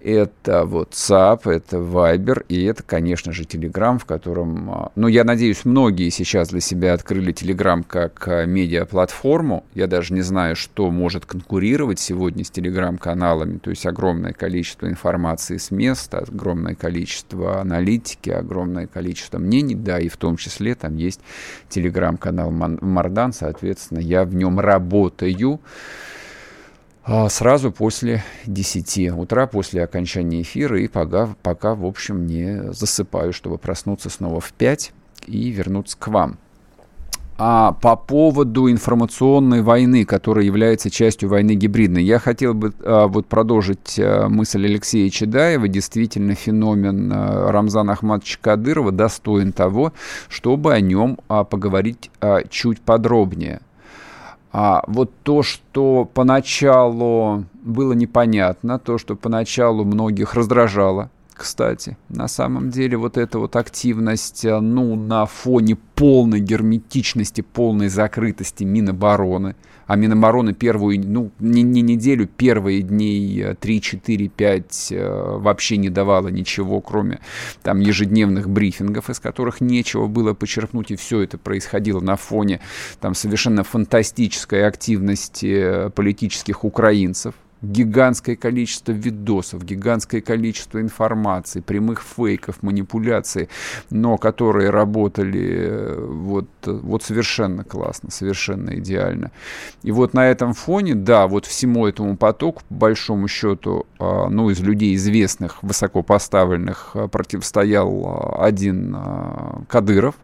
Это 0.02 0.62
WhatsApp, 0.62 1.50
это 1.50 1.76
Viber, 1.76 2.44
и 2.48 2.64
это, 2.64 2.82
конечно 2.82 3.32
же, 3.32 3.42
Telegram, 3.42 3.98
в 3.98 4.06
котором, 4.06 4.70
а, 4.70 4.92
ну, 4.94 5.08
я 5.08 5.24
надеюсь, 5.24 5.64
многие 5.64 6.08
сейчас 6.08 6.48
для 6.48 6.60
себя 6.60 6.94
открыли 6.94 7.34
Telegram 7.34 7.84
как 7.86 8.26
а, 8.26 8.46
медиаплатформу. 8.46 9.64
Я 9.74 9.86
даже 9.86 10.14
не 10.14 10.22
знаю, 10.22 10.56
что 10.56 10.90
может 10.90 11.26
конкурировать 11.26 11.98
сегодня 11.98 12.44
с 12.44 12.50
Telegram-каналами. 12.50 13.58
То 13.58 13.70
есть 13.70 13.84
огромное 13.84 14.32
количество 14.32 14.88
информации 14.88 15.58
с 15.58 15.70
места, 15.70 16.24
огромное 16.26 16.74
количество 16.74 17.60
аналитики, 17.60 18.30
огромное 18.30 18.86
количество 18.86 19.38
мнений, 19.38 19.74
да, 19.74 19.98
и 19.98 20.08
в 20.08 20.16
том 20.16 20.36
числе 20.36 20.74
там 20.74 20.96
есть 20.96 21.20
Telegram-канал 21.68 22.50
Мардан, 22.50 23.34
соответственно, 23.34 23.98
я 23.98 24.24
в 24.24 24.34
нем 24.34 24.60
работаю. 24.60 25.60
А, 27.02 27.28
сразу 27.28 27.72
после 27.72 28.22
10 28.46 29.12
утра, 29.12 29.46
после 29.46 29.82
окончания 29.82 30.42
эфира, 30.42 30.78
и 30.80 30.88
пока, 30.88 31.30
пока, 31.42 31.74
в 31.74 31.84
общем, 31.84 32.26
не 32.26 32.72
засыпаю, 32.72 33.32
чтобы 33.32 33.58
проснуться 33.58 34.10
снова 34.10 34.40
в 34.40 34.52
5 34.52 34.92
и 35.26 35.50
вернуться 35.50 35.96
к 35.98 36.08
вам. 36.08 36.38
А 37.42 37.72
по 37.72 37.96
поводу 37.96 38.70
информационной 38.70 39.62
войны, 39.62 40.04
которая 40.04 40.44
является 40.44 40.90
частью 40.90 41.30
войны 41.30 41.52
гибридной, 41.52 42.04
я 42.04 42.18
хотел 42.18 42.52
бы 42.52 42.74
а, 42.80 43.06
вот 43.06 43.28
продолжить 43.28 43.98
а, 43.98 44.28
мысль 44.28 44.66
Алексея 44.66 45.08
Чедаева. 45.08 45.66
Действительно, 45.66 46.34
феномен 46.34 47.10
а, 47.10 47.50
Рамзана 47.50 47.92
Ахматовича 47.92 48.36
Кадырова 48.42 48.92
достоин 48.92 49.54
того, 49.54 49.94
чтобы 50.28 50.74
о 50.74 50.80
нем 50.80 51.18
а, 51.28 51.44
поговорить 51.44 52.10
а, 52.20 52.42
чуть 52.46 52.82
подробнее. 52.82 53.62
А 54.52 54.82
вот 54.86 55.12
то, 55.22 55.42
что 55.42 56.04
поначалу 56.12 57.44
было 57.62 57.92
непонятно, 57.92 58.78
то, 58.78 58.98
что 58.98 59.14
поначалу 59.14 59.84
многих 59.84 60.34
раздражало, 60.34 61.10
кстати, 61.32 61.96
на 62.08 62.28
самом 62.28 62.70
деле 62.70 62.96
вот 62.96 63.16
эта 63.16 63.38
вот 63.38 63.56
активность, 63.56 64.44
э, 64.44 64.60
ну, 64.60 64.96
на 64.96 65.24
фоне 65.26 65.76
полной 65.94 66.40
герметичности, 66.40 67.40
полной 67.40 67.88
закрытости 67.88 68.64
Минобороны– 68.64 69.56
а 69.90 69.96
Минобороны 69.96 70.52
первую, 70.52 71.02
ну, 71.04 71.32
не, 71.40 71.62
не 71.62 71.82
неделю, 71.82 72.28
первые 72.28 72.82
дней 72.82 73.56
3, 73.58 73.80
4, 73.80 74.28
5 74.28 74.92
вообще 74.92 75.78
не 75.78 75.90
давала 75.90 76.28
ничего, 76.28 76.80
кроме 76.80 77.18
там 77.64 77.80
ежедневных 77.80 78.48
брифингов, 78.48 79.10
из 79.10 79.18
которых 79.18 79.60
нечего 79.60 80.06
было 80.06 80.32
почерпнуть, 80.32 80.92
и 80.92 80.96
все 80.96 81.22
это 81.22 81.38
происходило 81.38 81.98
на 81.98 82.14
фоне 82.14 82.60
там 83.00 83.16
совершенно 83.16 83.64
фантастической 83.64 84.64
активности 84.64 85.86
э, 85.86 85.90
политических 85.90 86.64
украинцев, 86.64 87.34
гигантское 87.62 88.36
количество 88.36 88.92
видосов, 88.92 89.64
гигантское 89.64 90.20
количество 90.20 90.80
информации, 90.80 91.60
прямых 91.60 92.02
фейков, 92.02 92.62
манипуляций, 92.62 93.48
но 93.90 94.16
которые 94.16 94.70
работали 94.70 95.66
э, 95.68 96.06
вот, 96.06 96.48
вот 96.64 97.02
совершенно 97.02 97.64
классно, 97.64 98.10
совершенно 98.10 98.78
идеально. 98.78 99.30
И 99.82 99.92
вот 99.92 100.14
на 100.14 100.26
этом 100.26 100.54
фоне, 100.54 100.94
да, 100.94 101.26
вот 101.26 101.46
всему 101.46 101.86
этому 101.86 102.16
потоку, 102.16 102.62
по 102.68 102.74
большому 102.74 103.28
счету, 103.28 103.86
а, 103.98 104.28
ну, 104.28 104.50
из 104.50 104.60
людей 104.60 104.94
известных, 104.94 105.62
высокопоставленных, 105.62 106.90
а, 106.94 107.08
противостоял 107.08 108.06
а, 108.06 108.44
один 108.44 108.96
Кадыров 109.68 110.14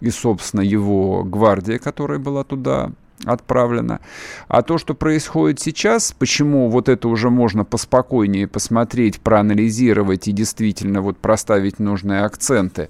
и, 0.00 0.10
собственно, 0.10 0.60
его 0.60 1.24
гвардия, 1.24 1.78
которая 1.78 2.18
была 2.18 2.44
туда 2.44 2.92
отправлено. 3.24 4.00
А 4.48 4.62
то, 4.62 4.78
что 4.78 4.94
происходит 4.94 5.60
сейчас, 5.60 6.14
почему 6.18 6.68
вот 6.68 6.88
это 6.88 7.08
уже 7.08 7.30
можно 7.30 7.64
поспокойнее 7.64 8.46
посмотреть, 8.46 9.20
проанализировать 9.20 10.28
и 10.28 10.32
действительно 10.32 11.02
вот 11.02 11.18
проставить 11.18 11.78
нужные 11.78 12.22
акценты. 12.22 12.88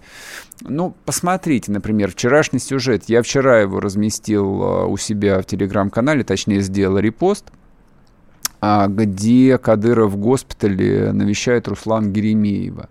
Ну, 0.63 0.95
посмотрите, 1.05 1.73
например, 1.73 2.11
вчерашний 2.11 2.59
сюжет. 2.59 3.05
Я 3.07 3.23
вчера 3.23 3.61
его 3.61 3.81
разместил 3.81 4.63
а, 4.63 4.87
у 4.87 4.97
себя 4.97 5.41
в 5.41 5.47
телеграм-канале, 5.47 6.25
точнее, 6.25 6.61
сделал 6.61 6.99
репост, 6.99 7.47
а, 8.61 8.89
где 8.89 9.57
Кадыров 9.59 10.13
в 10.13 10.17
госпитале 10.17 11.13
навещает 11.13 11.69
Руслан 11.69 12.13
Геремеева 12.13 12.89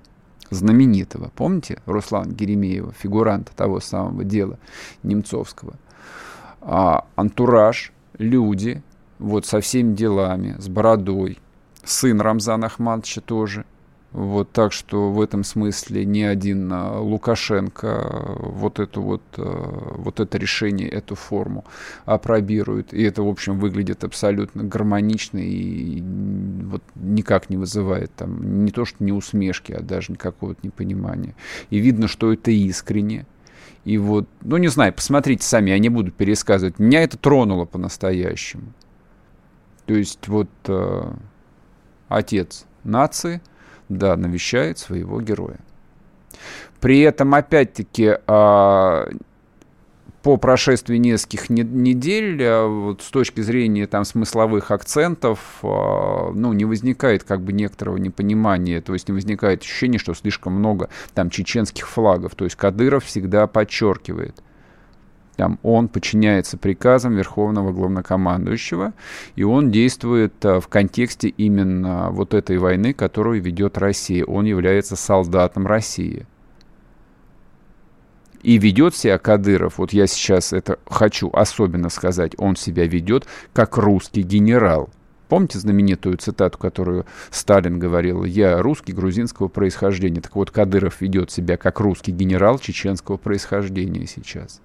знаменитого. 0.49 1.31
Помните 1.35 1.81
Руслан 1.85 2.31
Геремеева, 2.31 2.93
фигуранта 2.93 3.51
того 3.55 3.79
самого 3.81 4.23
дела 4.23 4.57
Немцовского? 5.03 5.75
А, 6.67 7.05
антураж, 7.15 7.93
люди, 8.17 8.83
вот 9.19 9.45
со 9.45 9.61
всеми 9.61 9.95
делами, 9.95 10.55
с 10.59 10.67
бородой, 10.67 11.39
сын 11.85 12.19
Рамзана 12.19 12.67
Ахмадовича 12.67 13.21
тоже, 13.21 13.63
Вот 14.11 14.51
так 14.51 14.73
что 14.73 15.11
в 15.11 15.21
этом 15.21 15.45
смысле 15.45 16.03
ни 16.03 16.21
один 16.21 16.69
а, 16.73 16.99
Лукашенко 16.99 18.35
вот 18.39 18.79
это 18.79 18.99
вот, 18.99 19.21
а, 19.37 19.93
вот 19.97 20.19
это 20.19 20.37
решение, 20.37 20.89
эту 20.89 21.15
форму 21.15 21.63
опробирует. 22.05 22.93
И 22.93 23.01
это, 23.01 23.23
в 23.23 23.29
общем, 23.29 23.59
выглядит 23.59 24.03
абсолютно 24.03 24.65
гармонично 24.65 25.37
и 25.37 26.01
вот 26.01 26.83
никак 26.95 27.49
не 27.49 27.55
вызывает 27.55 28.11
там 28.13 28.65
не 28.65 28.71
то 28.71 28.83
что 28.83 29.01
не 29.03 29.13
усмешки, 29.13 29.71
а 29.71 29.81
даже 29.81 30.11
никакого-то 30.11 30.59
непонимания. 30.63 31.33
И 31.69 31.79
видно, 31.79 32.09
что 32.09 32.33
это 32.33 32.51
искренне. 32.51 33.25
И 33.85 33.97
вот, 33.97 34.27
ну 34.41 34.57
не 34.57 34.67
знаю, 34.67 34.93
посмотрите 34.93 35.45
сами, 35.45 35.71
я 35.71 35.79
не 35.79 35.89
буду 35.89 36.11
пересказывать. 36.11 36.79
Меня 36.79 37.03
это 37.03 37.17
тронуло 37.17 37.65
по-настоящему. 37.65 38.73
То 39.85 39.93
есть 39.93 40.27
вот 40.27 40.49
э, 40.67 41.11
отец 42.09 42.65
нации– 42.83 43.41
да, 43.89 44.15
навещает 44.15 44.77
своего 44.77 45.21
героя. 45.21 45.59
При 46.79 47.01
этом, 47.01 47.33
опять-таки, 47.33 48.17
а, 48.27 49.09
по 50.27 50.35
прошествии 50.35 50.97
нескольких 50.97 51.49
недель, 51.49 52.43
а, 52.43 52.67
вот 52.67 53.01
с 53.01 53.09
точки 53.11 53.39
зрения 53.39 53.87
там 53.87 54.03
смысловых 54.03 54.71
акцентов, 54.71 55.39
а, 55.63 56.33
ну, 56.33 56.51
не 56.51 56.65
возникает 56.65 57.23
как 57.23 57.39
бы 57.39 57.53
некоторого 57.53 57.95
непонимания, 57.95 58.81
то 58.81 58.91
есть 58.91 59.07
не 59.07 59.13
возникает 59.13 59.61
ощущение, 59.61 59.99
что 59.99 60.13
слишком 60.13 60.51
много 60.51 60.89
там 61.13 61.29
чеченских 61.29 61.87
флагов. 61.87 62.35
То 62.35 62.43
есть 62.43 62.57
Кадыров 62.57 63.05
всегда 63.05 63.47
подчеркивает, 63.47 64.43
там 65.37 65.59
он 65.63 65.87
подчиняется 65.87 66.57
приказам 66.57 67.15
Верховного 67.15 67.71
Главнокомандующего, 67.71 68.91
и 69.37 69.43
он 69.43 69.71
действует 69.71 70.33
а, 70.43 70.59
в 70.59 70.67
контексте 70.67 71.29
именно 71.29 72.09
вот 72.11 72.33
этой 72.33 72.57
войны, 72.57 72.93
которую 72.93 73.41
ведет 73.41 73.77
Россия. 73.77 74.25
Он 74.25 74.43
является 74.43 74.97
солдатом 74.97 75.67
России. 75.67 76.25
И 78.47 78.59
ведет 78.59 78.95
себя 78.95 79.17
Кадыров, 79.17 79.77
вот 79.77 79.91
я 79.91 80.07
сейчас 80.07 80.53
это 80.53 80.79
хочу 80.89 81.29
особенно 81.33 81.89
сказать, 81.89 82.31
он 82.37 82.55
себя 82.55 82.87
ведет 82.87 83.27
как 83.51 83.75
русский 83.75 84.21
генерал. 84.21 84.89
Помните 85.27 85.59
знаменитую 85.59 86.15
цитату, 86.15 86.57
которую 86.57 87.05
Сталин 87.29 87.77
говорил? 87.77 88.23
«Я 88.23 88.61
русский 88.61 88.93
грузинского 88.93 89.49
происхождения». 89.49 90.21
Так 90.21 90.33
вот, 90.37 90.51
Кадыров 90.51 91.01
ведет 91.01 91.29
себя 91.29 91.57
как 91.57 91.81
русский 91.81 92.13
генерал 92.13 92.57
чеченского 92.57 93.17
происхождения 93.17 94.07
сейчас. 94.07 94.61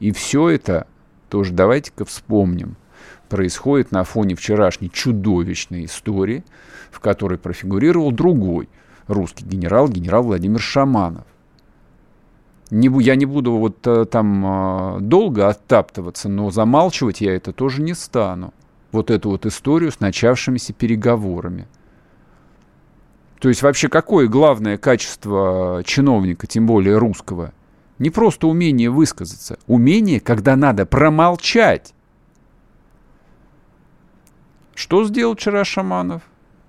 И 0.00 0.10
все 0.10 0.48
это, 0.48 0.88
тоже 1.28 1.52
давайте-ка 1.52 2.04
вспомним, 2.04 2.74
происходит 3.28 3.92
на 3.92 4.02
фоне 4.02 4.34
вчерашней 4.34 4.90
чудовищной 4.90 5.84
истории, 5.84 6.42
в 6.90 6.98
которой 6.98 7.38
профигурировал 7.38 8.10
другой 8.10 8.68
русский 9.06 9.44
генерал, 9.44 9.88
генерал 9.88 10.24
Владимир 10.24 10.58
Шаманов. 10.58 11.26
Не, 12.74 12.90
я 13.02 13.16
не 13.16 13.26
буду 13.26 13.52
вот 13.52 13.86
э, 13.86 14.04
там 14.04 14.96
э, 14.96 15.00
долго 15.00 15.48
оттаптываться, 15.48 16.28
но 16.28 16.50
замалчивать 16.50 17.20
я 17.20 17.34
это 17.34 17.52
тоже 17.52 17.82
не 17.82 17.94
стану. 17.94 18.52
Вот 18.92 19.10
эту 19.10 19.30
вот 19.30 19.46
историю 19.46 19.92
с 19.92 20.00
начавшимися 20.00 20.72
переговорами. 20.72 21.68
То 23.40 23.48
есть 23.48 23.62
вообще 23.62 23.88
какое 23.88 24.28
главное 24.28 24.78
качество 24.78 25.82
чиновника, 25.84 26.46
тем 26.46 26.66
более 26.66 26.98
русского– 26.98 27.52
не 27.98 28.10
просто 28.10 28.48
умение 28.48 28.90
высказаться, 28.90 29.58
умение, 29.66 30.20
когда 30.20 30.56
надо 30.56 30.84
промолчать. 30.86 31.94
Что 34.74 35.04
сделал 35.04 35.36
вчера 35.36 35.64
Шаманов? 35.64 36.22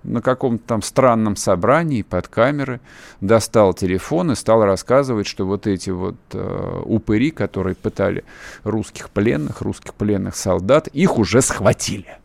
На 0.06 0.22
каком-то 0.22 0.64
там 0.66 0.82
странном 0.82 1.36
собрании 1.36 2.02
под 2.02 2.28
камеры 2.28 2.80
достал 3.20 3.74
телефон 3.74 4.32
и 4.32 4.34
стал 4.34 4.64
рассказывать, 4.64 5.26
что 5.26 5.46
вот 5.46 5.66
эти 5.66 5.90
вот 5.90 6.16
э, 6.32 6.82
упыри, 6.84 7.30
которые 7.30 7.74
пытали 7.74 8.24
русских 8.64 9.10
пленных, 9.10 9.60
русских 9.62 9.94
пленных 9.94 10.36
солдат, 10.36 10.88
их 10.88 11.18
уже 11.18 11.42
схватили. 11.42 12.18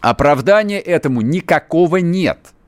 Оправдания 0.00 0.80
этому 0.80 1.20
никакого 1.20 1.98
нет– 1.98 2.38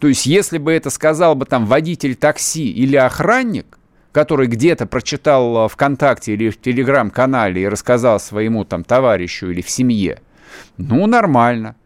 то 0.00 0.08
есть, 0.08 0.24
если 0.24 0.56
бы 0.56 0.72
это 0.72 0.88
сказал 0.88 1.34
бы 1.34 1.44
там 1.44 1.66
водитель 1.66 2.16
такси 2.16 2.70
или 2.70 2.96
охранник, 2.96 3.78
который 4.12 4.46
где-то 4.46 4.86
прочитал 4.86 5.68
ВКонтакте 5.68 6.32
или 6.32 6.48
в 6.48 6.60
Телеграм-канале 6.60 7.62
и 7.62 7.68
рассказал 7.68 8.18
своему 8.18 8.64
там 8.64 8.82
товарищу 8.82 9.50
или 9.50 9.60
в 9.60 9.68
семье, 9.68 10.20
ну, 10.76 11.06
нормально. 11.06 11.76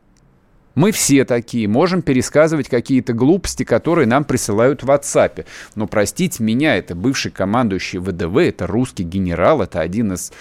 Мы 0.75 0.91
все 0.91 1.25
такие, 1.25 1.69
можем 1.69 2.03
пересказывать 2.03 2.69
какие-то 2.69 3.13
глупости, 3.13 3.63
которые 3.63 4.07
нам 4.07 4.25
присылают 4.25 4.83
в 4.83 4.91
WhatsApp. 4.91 5.47
Но 5.77 5.87
простите 5.87 6.43
меня, 6.43 6.77
это 6.77 6.95
бывший 6.95 7.31
командующий 7.31 8.01
ВДВ, 8.01 8.37
это 8.39 8.67
русский 8.67 9.05
генерал, 9.05 9.63
это 9.63 9.81
один 9.81 10.15
из 10.15 10.33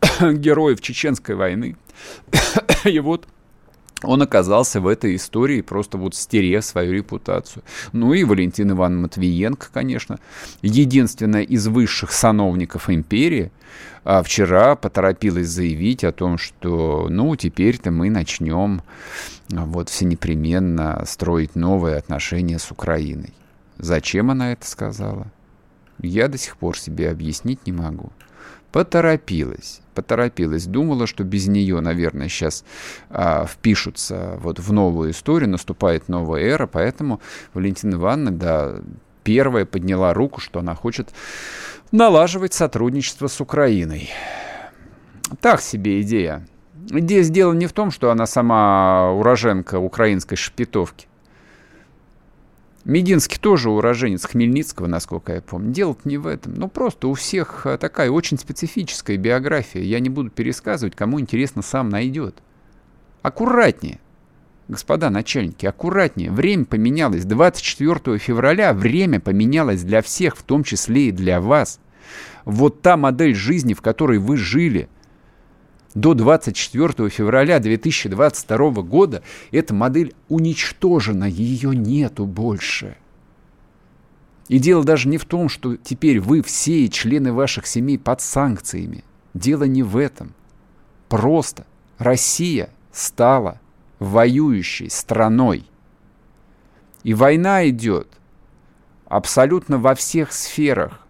героев 0.20 0.80
Чеченской 0.80 1.34
войны. 1.34 1.76
И 2.84 3.00
вот 3.00 3.26
он 4.02 4.22
оказался 4.22 4.80
в 4.80 4.86
этой 4.86 5.16
истории, 5.16 5.60
просто 5.60 5.98
вот 5.98 6.14
стерев 6.14 6.64
свою 6.64 6.92
репутацию. 6.92 7.62
Ну 7.92 8.12
и 8.14 8.24
Валентин 8.24 8.72
Иван 8.72 9.00
Матвиенко, 9.02 9.68
конечно, 9.72 10.18
единственная 10.62 11.42
из 11.42 11.66
высших 11.66 12.12
сановников 12.12 12.88
империи, 12.90 13.52
а 14.04 14.22
вчера 14.22 14.76
поторопилась 14.76 15.48
заявить 15.48 16.04
о 16.04 16.12
том, 16.12 16.38
что, 16.38 17.08
ну, 17.10 17.36
теперь-то 17.36 17.90
мы 17.90 18.10
начнем 18.10 18.82
вот 19.48 19.88
всенепременно 19.88 21.04
строить 21.06 21.54
новые 21.54 21.96
отношения 21.96 22.58
с 22.58 22.70
Украиной. 22.70 23.34
Зачем 23.78 24.30
она 24.30 24.52
это 24.52 24.66
сказала? 24.66 25.26
Я 26.02 26.28
до 26.28 26.38
сих 26.38 26.56
пор 26.56 26.78
себе 26.78 27.10
объяснить 27.10 27.66
не 27.66 27.72
могу. 27.72 28.10
Поторопилась 28.72 29.80
поторопилась. 30.00 30.64
Думала, 30.64 31.06
что 31.06 31.24
без 31.24 31.46
нее, 31.46 31.80
наверное, 31.80 32.28
сейчас 32.28 32.64
а, 33.10 33.44
впишутся 33.44 34.38
вот 34.40 34.58
в 34.58 34.72
новую 34.72 35.10
историю, 35.10 35.50
наступает 35.50 36.08
новая 36.08 36.40
эра, 36.42 36.66
поэтому 36.66 37.20
Валентина 37.52 37.96
Ивановна, 37.96 38.30
да, 38.30 38.76
первая 39.24 39.66
подняла 39.66 40.14
руку, 40.14 40.40
что 40.40 40.60
она 40.60 40.74
хочет 40.74 41.10
налаживать 41.92 42.54
сотрудничество 42.54 43.26
с 43.26 43.40
Украиной. 43.42 44.08
Так 45.40 45.60
себе 45.60 46.00
идея. 46.00 46.46
Идея 46.88 47.22
дело 47.24 47.52
не 47.52 47.66
в 47.66 47.72
том, 47.72 47.90
что 47.90 48.10
она 48.10 48.24
сама 48.26 49.12
уроженка 49.12 49.78
украинской 49.78 50.36
шпитовки. 50.36 51.09
Мединский 52.84 53.38
тоже 53.38 53.70
уроженец 53.70 54.24
Хмельницкого, 54.24 54.86
насколько 54.86 55.34
я 55.34 55.42
помню. 55.42 55.72
дело 55.72 55.96
не 56.04 56.16
в 56.16 56.26
этом. 56.26 56.54
Ну, 56.54 56.68
просто 56.68 57.08
у 57.08 57.14
всех 57.14 57.66
э, 57.66 57.76
такая 57.76 58.10
очень 58.10 58.38
специфическая 58.38 59.18
биография. 59.18 59.82
Я 59.82 60.00
не 60.00 60.08
буду 60.08 60.30
пересказывать, 60.30 60.96
кому 60.96 61.20
интересно, 61.20 61.60
сам 61.60 61.90
найдет. 61.90 62.36
Аккуратнее, 63.20 64.00
господа 64.68 65.10
начальники, 65.10 65.66
аккуратнее. 65.66 66.30
Время 66.30 66.64
поменялось. 66.64 67.26
24 67.26 68.16
февраля 68.18 68.72
время 68.72 69.20
поменялось 69.20 69.82
для 69.82 70.00
всех, 70.00 70.36
в 70.36 70.42
том 70.42 70.64
числе 70.64 71.08
и 71.08 71.12
для 71.12 71.42
вас. 71.42 71.80
Вот 72.46 72.80
та 72.80 72.96
модель 72.96 73.34
жизни, 73.34 73.74
в 73.74 73.82
которой 73.82 74.18
вы 74.18 74.38
жили– 74.38 74.88
до 75.94 76.14
24 76.14 77.08
февраля 77.08 77.58
2022 77.58 78.82
года 78.82 79.22
эта 79.50 79.74
модель 79.74 80.14
уничтожена, 80.28 81.24
ее 81.24 81.74
нету 81.74 82.26
больше. 82.26 82.96
И 84.48 84.58
дело 84.58 84.84
даже 84.84 85.08
не 85.08 85.18
в 85.18 85.24
том, 85.24 85.48
что 85.48 85.76
теперь 85.76 86.20
вы 86.20 86.42
все 86.42 86.84
и 86.84 86.90
члены 86.90 87.32
ваших 87.32 87.66
семей 87.66 87.98
под 87.98 88.20
санкциями. 88.20 89.04
Дело 89.32 89.64
не 89.64 89.82
в 89.82 89.96
этом. 89.96 90.34
Просто 91.08 91.66
Россия 91.98 92.70
стала 92.92 93.60
воюющей 94.00 94.90
страной. 94.90 95.66
И 97.04 97.14
война 97.14 97.68
идет 97.68 98.08
абсолютно 99.06 99.78
во 99.78 99.94
всех 99.94 100.32
сферах. 100.32 101.06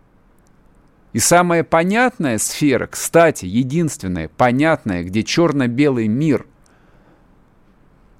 И 1.13 1.19
самая 1.19 1.65
понятная 1.65 2.39
сфера, 2.39 2.87
кстати, 2.87 3.45
единственная 3.45 4.29
понятная, 4.29 5.03
где 5.03 5.25
черно-белый 5.25 6.07
мир, 6.07 6.47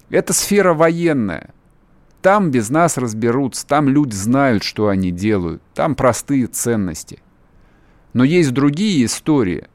это 0.09 0.33
сфера 0.33 0.73
военная. 0.73 1.51
Там 2.21 2.51
без 2.51 2.69
нас 2.69 2.97
разберутся, 2.97 3.65
там 3.65 3.87
люди 3.87 4.13
знают, 4.13 4.63
что 4.63 4.89
они 4.89 5.11
делают, 5.11 5.61
там 5.73 5.95
простые 5.95 6.47
ценности. 6.47 7.19
Но 8.13 8.25
есть 8.25 8.51
другие 8.51 9.05
истории. 9.05 9.67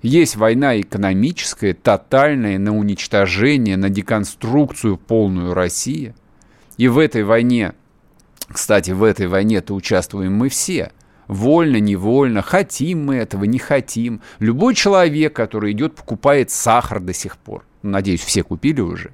Есть 0.00 0.36
война 0.36 0.80
экономическая, 0.80 1.74
тотальная, 1.74 2.58
на 2.58 2.74
уничтожение, 2.74 3.76
на 3.76 3.90
деконструкцию 3.90 4.96
полную 4.96 5.52
России. 5.52 6.14
И 6.78 6.88
в 6.88 6.98
этой 6.98 7.24
войне, 7.24 7.74
кстати, 8.48 8.92
в 8.92 9.02
этой 9.02 9.26
войне-то 9.26 9.74
участвуем 9.74 10.34
мы 10.34 10.48
все– 10.48 10.92
вольно, 11.30 11.78
невольно, 11.78 12.42
хотим 12.42 13.06
мы 13.06 13.16
этого, 13.16 13.44
не 13.44 13.58
хотим. 13.58 14.20
Любой 14.40 14.74
человек, 14.74 15.34
который 15.34 15.72
идет, 15.72 15.94
покупает 15.94 16.50
сахар 16.50 17.00
до 17.00 17.14
сих 17.14 17.36
пор, 17.36 17.64
надеюсь, 17.82 18.20
все 18.20 18.42
купили 18.42 18.80
уже, 18.80 19.12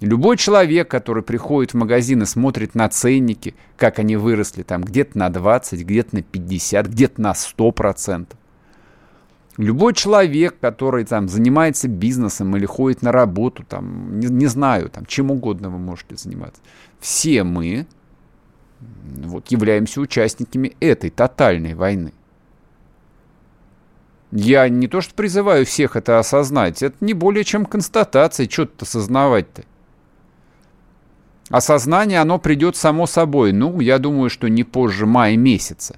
Любой 0.00 0.36
человек, 0.38 0.90
который 0.90 1.22
приходит 1.22 1.72
в 1.72 1.76
магазин 1.76 2.22
и 2.22 2.26
смотрит 2.26 2.74
на 2.74 2.88
ценники, 2.88 3.54
как 3.76 3.98
они 3.98 4.16
выросли, 4.16 4.62
там 4.62 4.82
где-то 4.82 5.18
на 5.18 5.28
20, 5.28 5.80
где-то 5.82 6.16
на 6.16 6.22
50, 6.22 6.86
где-то 6.86 7.20
на 7.20 7.32
100%. 7.32 8.26
Любой 9.58 9.92
человек, 9.92 10.56
который 10.58 11.04
там 11.04 11.28
занимается 11.28 11.86
бизнесом 11.86 12.56
или 12.56 12.64
ходит 12.64 13.02
на 13.02 13.12
работу, 13.12 13.62
там, 13.68 14.18
не, 14.18 14.28
не 14.28 14.46
знаю, 14.46 14.88
там, 14.88 15.04
чем 15.04 15.30
угодно 15.30 15.68
вы 15.68 15.78
можете 15.78 16.16
заниматься. 16.16 16.62
Все 16.98 17.44
мы 17.44 17.86
вот, 18.80 19.48
являемся 19.48 20.00
участниками 20.00 20.76
этой 20.80 21.10
тотальной 21.10 21.74
войны. 21.74 22.12
Я 24.32 24.68
не 24.68 24.86
то 24.86 25.00
что 25.00 25.14
призываю 25.14 25.66
всех 25.66 25.96
это 25.96 26.18
осознать, 26.18 26.82
это 26.82 26.96
не 27.00 27.14
более 27.14 27.44
чем 27.44 27.66
констатация, 27.66 28.48
что 28.48 28.66
тут 28.66 28.82
осознавать-то. 28.82 29.64
Осознание, 31.50 32.20
оно 32.20 32.38
придет 32.38 32.76
само 32.76 33.06
собой. 33.06 33.52
Ну, 33.52 33.80
я 33.80 33.98
думаю, 33.98 34.30
что 34.30 34.48
не 34.48 34.62
позже 34.62 35.04
мая 35.04 35.36
месяца, 35.36 35.96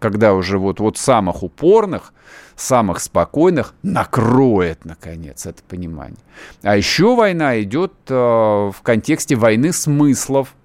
когда 0.00 0.34
уже 0.34 0.58
вот, 0.58 0.80
вот 0.80 0.98
самых 0.98 1.44
упорных, 1.44 2.12
самых 2.56 2.98
спокойных 2.98 3.74
накроет, 3.84 4.84
наконец, 4.84 5.46
это 5.46 5.62
понимание. 5.62 6.18
А 6.62 6.76
еще 6.76 7.14
война 7.14 7.62
идет 7.62 7.92
э, 8.08 8.14
в 8.14 8.76
контексте 8.82 9.36
войны 9.36 9.72
смыслов, 9.72 10.56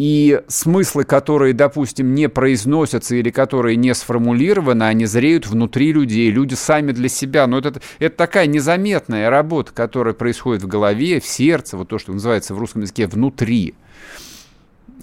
и 0.00 0.40
смыслы, 0.48 1.04
которые, 1.04 1.52
допустим, 1.52 2.14
не 2.14 2.30
произносятся 2.30 3.16
или 3.16 3.28
которые 3.28 3.76
не 3.76 3.94
сформулированы, 3.94 4.84
они 4.84 5.04
зреют 5.04 5.46
внутри 5.46 5.92
людей, 5.92 6.30
люди 6.30 6.54
сами 6.54 6.92
для 6.92 7.10
себя. 7.10 7.46
Но 7.46 7.58
это, 7.58 7.82
это 7.98 8.16
такая 8.16 8.46
незаметная 8.46 9.28
работа, 9.28 9.72
которая 9.74 10.14
происходит 10.14 10.62
в 10.62 10.68
голове, 10.68 11.20
в 11.20 11.26
сердце, 11.26 11.76
вот 11.76 11.88
то, 11.88 11.98
что 11.98 12.14
называется 12.14 12.54
в 12.54 12.58
русском 12.58 12.80
языке 12.80 13.08
«внутри». 13.08 13.74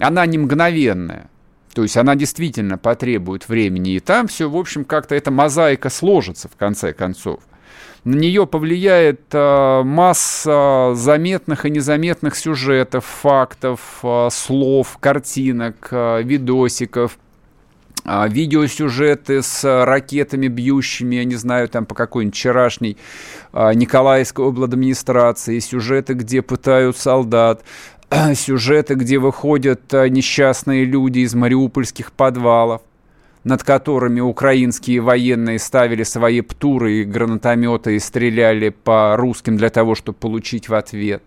Она 0.00 0.26
не 0.26 0.36
мгновенная. 0.36 1.30
То 1.74 1.84
есть 1.84 1.96
она 1.96 2.16
действительно 2.16 2.76
потребует 2.76 3.48
времени, 3.48 3.94
и 3.94 4.00
там 4.00 4.26
все, 4.26 4.50
в 4.50 4.56
общем, 4.56 4.84
как-то 4.84 5.14
эта 5.14 5.30
мозаика 5.30 5.90
сложится 5.90 6.48
в 6.48 6.56
конце 6.56 6.92
концов 6.92 7.38
на 8.08 8.16
нее 8.16 8.46
повлияет 8.46 9.20
э, 9.32 9.82
масса 9.84 10.92
заметных 10.94 11.66
и 11.66 11.70
незаметных 11.70 12.36
сюжетов, 12.36 13.04
фактов, 13.04 13.80
э, 14.02 14.28
слов, 14.32 14.96
картинок, 14.98 15.88
э, 15.90 16.22
видосиков, 16.22 17.18
видеосюжеты 18.06 19.42
с 19.42 19.84
ракетами 19.84 20.48
бьющими, 20.48 21.16
я 21.16 21.24
не 21.24 21.34
знаю, 21.34 21.68
там 21.68 21.84
по 21.84 21.94
какой-нибудь 21.94 22.34
вчерашней 22.34 22.96
Николаевской 23.52 24.48
обладминистрации, 24.48 25.58
сюжеты, 25.58 26.14
где 26.14 26.40
пытают 26.40 26.96
солдат, 26.96 27.62
сюжеты, 28.34 28.94
где 28.94 29.18
выходят 29.18 29.92
несчастные 29.92 30.86
люди 30.86 31.18
из 31.18 31.34
мариупольских 31.34 32.12
подвалов 32.12 32.80
над 33.48 33.64
которыми 33.64 34.20
украинские 34.20 35.00
военные 35.00 35.58
ставили 35.58 36.02
свои 36.02 36.42
птуры 36.42 36.98
и 36.98 37.04
гранатометы 37.04 37.96
и 37.96 37.98
стреляли 37.98 38.68
по 38.68 39.16
русским 39.16 39.56
для 39.56 39.70
того, 39.70 39.94
чтобы 39.94 40.18
получить 40.18 40.68
в 40.68 40.74
ответ. 40.74 41.22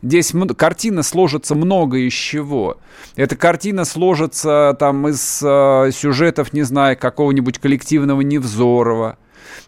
Здесь 0.00 0.32
картина 0.56 1.02
сложится 1.02 1.54
много 1.54 1.98
из 1.98 2.14
чего. 2.14 2.78
Эта 3.14 3.36
картина 3.36 3.84
сложится 3.84 4.74
там 4.80 5.06
из 5.06 5.40
э, 5.44 5.90
сюжетов, 5.92 6.54
не 6.54 6.62
знаю, 6.62 6.96
какого-нибудь 6.98 7.58
коллективного 7.58 8.22
Невзорова, 8.22 9.18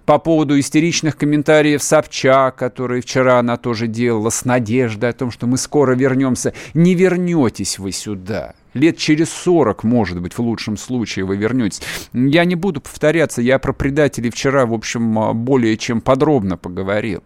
по 0.07 0.19
поводу 0.19 0.59
истеричных 0.59 1.19
комментариев 1.19 1.83
Собчак, 1.83 2.57
которые 2.57 3.03
вчера 3.03 3.39
она 3.39 3.59
тоже 3.59 3.87
делала, 3.87 4.31
с 4.31 4.47
надеждой 4.47 5.11
о 5.11 5.13
том, 5.13 5.31
что 5.31 5.47
мы 5.47 5.59
скоро 5.59 5.95
вернемся. 5.95 6.55
Не 6.73 6.95
вернетесь 6.95 7.79
вы 7.79 7.93
сюда. 7.93 8.55
Лет 8.75 8.99
через 8.99 9.31
40, 9.31 9.85
может 9.85 10.21
быть, 10.21 10.35
в 10.35 10.41
лучшем 10.41 10.77
случае 10.77 11.25
вы 11.25 11.37
вернетесь. 11.37 11.81
Я 12.13 12.45
не 12.45 12.57
буду 12.57 12.81
повторяться, 12.81 13.41
я 13.41 13.59
про 13.59 13.73
предателей 13.73 14.31
вчера, 14.31 14.67
в 14.67 14.75
общем, 14.75 15.33
более 15.45 15.77
чем 15.77 16.01
подробно 16.01 16.57
поговорил. 16.57 17.23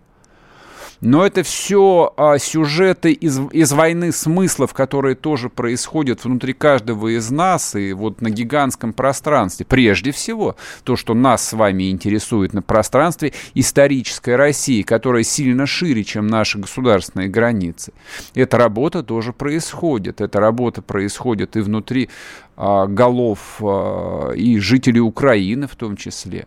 Но 1.00 1.24
это 1.24 1.44
все 1.44 2.12
а, 2.16 2.38
сюжеты 2.38 3.12
из, 3.12 3.38
из 3.52 3.72
войны 3.72 4.10
смыслов, 4.10 4.74
которые 4.74 5.14
тоже 5.14 5.48
происходят 5.48 6.24
внутри 6.24 6.52
каждого 6.52 7.16
из 7.16 7.30
нас 7.30 7.76
и 7.76 7.92
вот 7.92 8.20
на 8.20 8.30
гигантском 8.30 8.92
пространстве. 8.92 9.64
Прежде 9.64 10.10
всего, 10.10 10.56
то, 10.82 10.96
что 10.96 11.14
нас 11.14 11.46
с 11.46 11.52
вами 11.52 11.90
интересует 11.90 12.52
на 12.52 12.62
пространстве 12.62 13.32
исторической 13.54 14.34
России, 14.34 14.82
которая 14.82 15.22
сильно 15.22 15.66
шире, 15.66 16.02
чем 16.02 16.26
наши 16.26 16.58
государственные 16.58 17.28
границы. 17.28 17.92
Эта 18.34 18.58
работа 18.58 19.04
тоже 19.04 19.32
происходит. 19.32 20.20
Эта 20.20 20.40
работа 20.40 20.82
происходит 20.82 21.56
и 21.56 21.60
внутри 21.60 22.10
а, 22.56 22.86
голов 22.86 23.60
а, 23.60 24.32
и 24.32 24.58
жителей 24.58 25.00
Украины 25.00 25.68
в 25.68 25.76
том 25.76 25.96
числе 25.96 26.46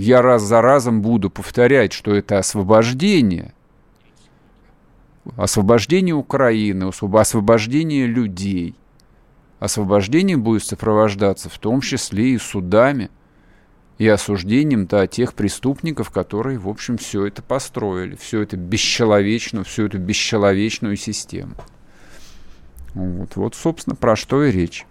я 0.00 0.22
раз 0.22 0.42
за 0.42 0.60
разом 0.62 1.02
буду 1.02 1.30
повторять, 1.30 1.92
что 1.92 2.14
это 2.14 2.38
освобождение, 2.38 3.52
освобождение 5.36 6.14
Украины, 6.14 6.90
освобождение 7.12 8.06
людей. 8.06 8.74
Освобождение 9.58 10.38
будет 10.38 10.64
сопровождаться 10.64 11.50
в 11.50 11.58
том 11.58 11.82
числе 11.82 12.30
и 12.30 12.38
судами, 12.38 13.10
и 13.98 14.08
осуждением-то 14.08 15.06
тех 15.06 15.34
преступников, 15.34 16.10
которые, 16.10 16.58
в 16.58 16.66
общем, 16.66 16.96
все 16.96 17.26
это 17.26 17.42
построили, 17.42 18.16
все 18.16 18.40
это 18.40 18.56
бесчеловечную, 18.56 19.66
всю 19.66 19.84
эту 19.84 19.98
бесчеловечную 19.98 20.96
систему. 20.96 21.52
Вот, 22.94 23.36
вот, 23.36 23.54
собственно, 23.54 23.94
про 23.94 24.16
что 24.16 24.42
и 24.42 24.50
речь. 24.50 24.86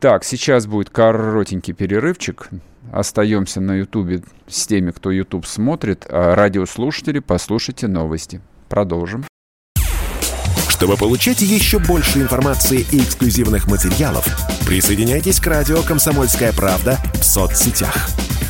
Так, 0.00 0.24
сейчас 0.24 0.66
будет 0.66 0.90
коротенький 0.90 1.72
перерывчик. 1.72 2.48
Остаемся 2.92 3.60
на 3.60 3.72
Ютубе 3.72 4.22
с 4.46 4.66
теми, 4.66 4.90
кто 4.90 5.10
Ютуб 5.10 5.46
смотрит. 5.46 6.06
А 6.08 6.34
радиослушатели, 6.34 7.18
послушайте 7.18 7.88
новости. 7.88 8.40
Продолжим. 8.68 9.24
Чтобы 10.68 10.96
получать 10.96 11.40
еще 11.40 11.78
больше 11.78 12.20
информации 12.20 12.86
и 12.92 12.98
эксклюзивных 12.98 13.66
материалов, 13.66 14.26
присоединяйтесь 14.66 15.40
к 15.40 15.46
радио 15.46 15.80
«Комсомольская 15.82 16.52
правда» 16.52 16.98
в 17.14 17.24
соцсетях 17.24 18.10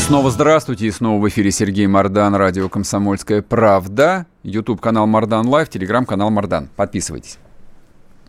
Снова 0.00 0.30
здравствуйте, 0.30 0.86
и 0.86 0.90
снова 0.90 1.20
в 1.20 1.28
эфире 1.28 1.50
Сергей 1.50 1.86
Мордан, 1.86 2.34
радио 2.34 2.68
«Комсомольская 2.68 3.42
правда», 3.42 4.26
YouTube-канал 4.42 5.06
Мордан 5.06 5.46
Лайв, 5.46 5.68
телеграм-канал 5.68 6.30
Мордан. 6.30 6.68
Подписывайтесь. 6.74 7.38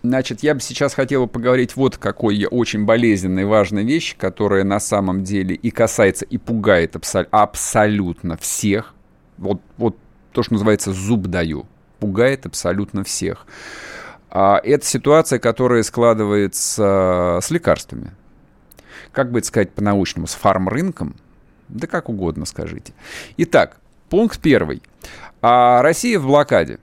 Значит, 0.03 0.43
я 0.43 0.53
бы 0.53 0.61
сейчас 0.61 0.93
хотел 0.93 1.27
поговорить 1.27 1.75
вот 1.75 1.97
какой 1.97 2.45
очень 2.49 2.85
болезненной, 2.85 3.45
важной 3.45 3.83
вещи, 3.83 4.17
которая 4.17 4.63
на 4.63 4.79
самом 4.79 5.23
деле 5.23 5.55
и 5.55 5.71
касается, 5.71 6.25
и 6.25 6.37
пугает 6.37 6.95
абсол- 6.95 7.27
абсолютно 7.31 8.37
всех. 8.37 8.93
Вот, 9.37 9.61
вот 9.77 9.97
то, 10.33 10.43
что 10.43 10.53
называется 10.53 10.91
«зуб 10.91 11.27
даю». 11.27 11.65
Пугает 11.99 12.45
абсолютно 12.45 13.03
всех. 13.03 13.45
А, 14.29 14.59
это 14.63 14.85
ситуация, 14.85 15.39
которая 15.39 15.83
складывается 15.83 17.39
с 17.41 17.49
лекарствами. 17.49 18.11
Как 19.11 19.31
бы 19.31 19.39
это 19.39 19.47
сказать 19.47 19.71
по-научному, 19.71 20.27
с 20.27 20.33
фарм-рынком– 20.33 21.15
да 21.71 21.87
как 21.87 22.09
угодно 22.09 22.45
скажите. 22.45 22.93
Итак, 23.37 23.77
пункт 24.09 24.39
первый. 24.39 24.81
А 25.41 25.81
Россия 25.81 26.19
в 26.19 26.27
блокаде. 26.27 26.79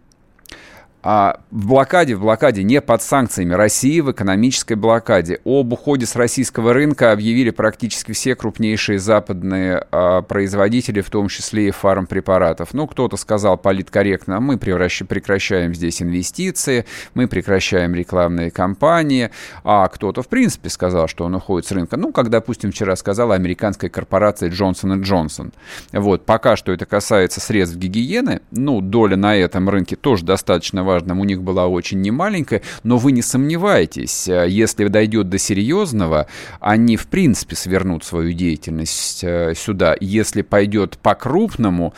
А 1.03 1.41
в 1.51 1.69
блокаде, 1.69 2.17
в 2.17 2.21
блокаде, 2.21 2.65
не 2.65 2.81
под 2.81 3.03
санкциями. 3.03 3.55
России 3.55 4.01
в 4.01 4.11
экономической 4.11 4.75
блокаде. 4.75 5.41
Об 5.45 5.73
уходе 5.73 6.07
с 6.07 6.17
российского 6.17 6.73
рынка 6.73 7.13
объявили 7.13 7.51
практически 7.51 8.13
все 8.13 8.35
крупнейшие 8.35 8.99
западные 8.99 9.87
а, 9.91 10.23
производители, 10.23 11.01
в 11.01 11.11
том 11.11 11.29
числе 11.29 11.69
и 11.69 11.71
фармпрепаратов. 11.71 12.75
Ну, 12.75 12.87
кто-то 12.87 13.17
сказал 13.17 13.57
политкорректно, 13.57 14.41
мы 14.41 14.59
прекращаем 14.59 15.75
здесь 15.75 16.03
инвестиции, 16.03 16.85
мы 17.15 17.29
прекращаем 17.29 17.95
рекламные 17.95 18.51
кампании, 18.51 19.31
а 19.63 19.87
кто-то, 19.89 20.23
в 20.23 20.29
принципе, 20.29 20.69
сказал, 20.69 21.07
что 21.07 21.25
он 21.25 21.35
уходит 21.37 21.69
с 21.69 21.73
рынка. 21.73 21.97
Ну, 21.97 22.13
как, 22.13 22.29
допустим, 22.29 22.73
вчера 22.73 22.97
сказала 22.97 23.35
американская 23.37 23.89
корпорация 23.89 24.51
Johnson 24.51 25.01
Johnson. 25.03 25.53
Вот, 25.93 26.27
пока 26.27 26.57
что 26.57 26.73
это 26.73 26.87
касается 26.87 27.41
средств 27.41 27.77
гигиены, 27.77 28.41
ну, 28.51 28.81
доля 28.81 29.17
на 29.17 29.37
этом 29.37 29.69
рынке 29.69 29.95
тоже 29.95 30.25
достаточно 30.25 30.88
важном 30.89 31.21
у 31.21 31.25
них 31.25 31.43
была 31.43 31.67
очень 31.69 32.01
немаленькая, 32.01 32.63
но 32.83 32.97
вы 32.97 33.13
не 33.13 33.23
сомневайтесь, 33.23 34.29
э, 34.29 34.47
если 34.49 34.89
дойдет 34.89 35.29
до 35.29 35.39
серьезного, 35.39 36.27
они 36.61 36.97
в 36.97 37.07
принципе 37.07 37.57
свернут 37.57 38.05
свою 38.05 38.33
деятельность 38.33 39.23
э, 39.23 39.55
сюда. 39.55 39.97
Если 40.01 40.43
пойдет 40.43 40.99
по-крупному, 40.99 41.95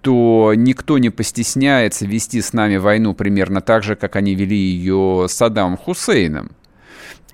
то 0.00 0.52
никто 0.56 0.98
не 0.98 1.10
постесняется 1.10 2.06
вести 2.06 2.40
с 2.40 2.52
нами 2.52 2.76
войну 2.76 3.14
примерно 3.14 3.60
так 3.60 3.84
же, 3.84 3.94
как 3.94 4.16
они 4.16 4.34
вели 4.34 4.56
ее 4.56 5.26
с 5.28 5.32
Саддамом 5.32 5.76
Хусейном 5.76 6.50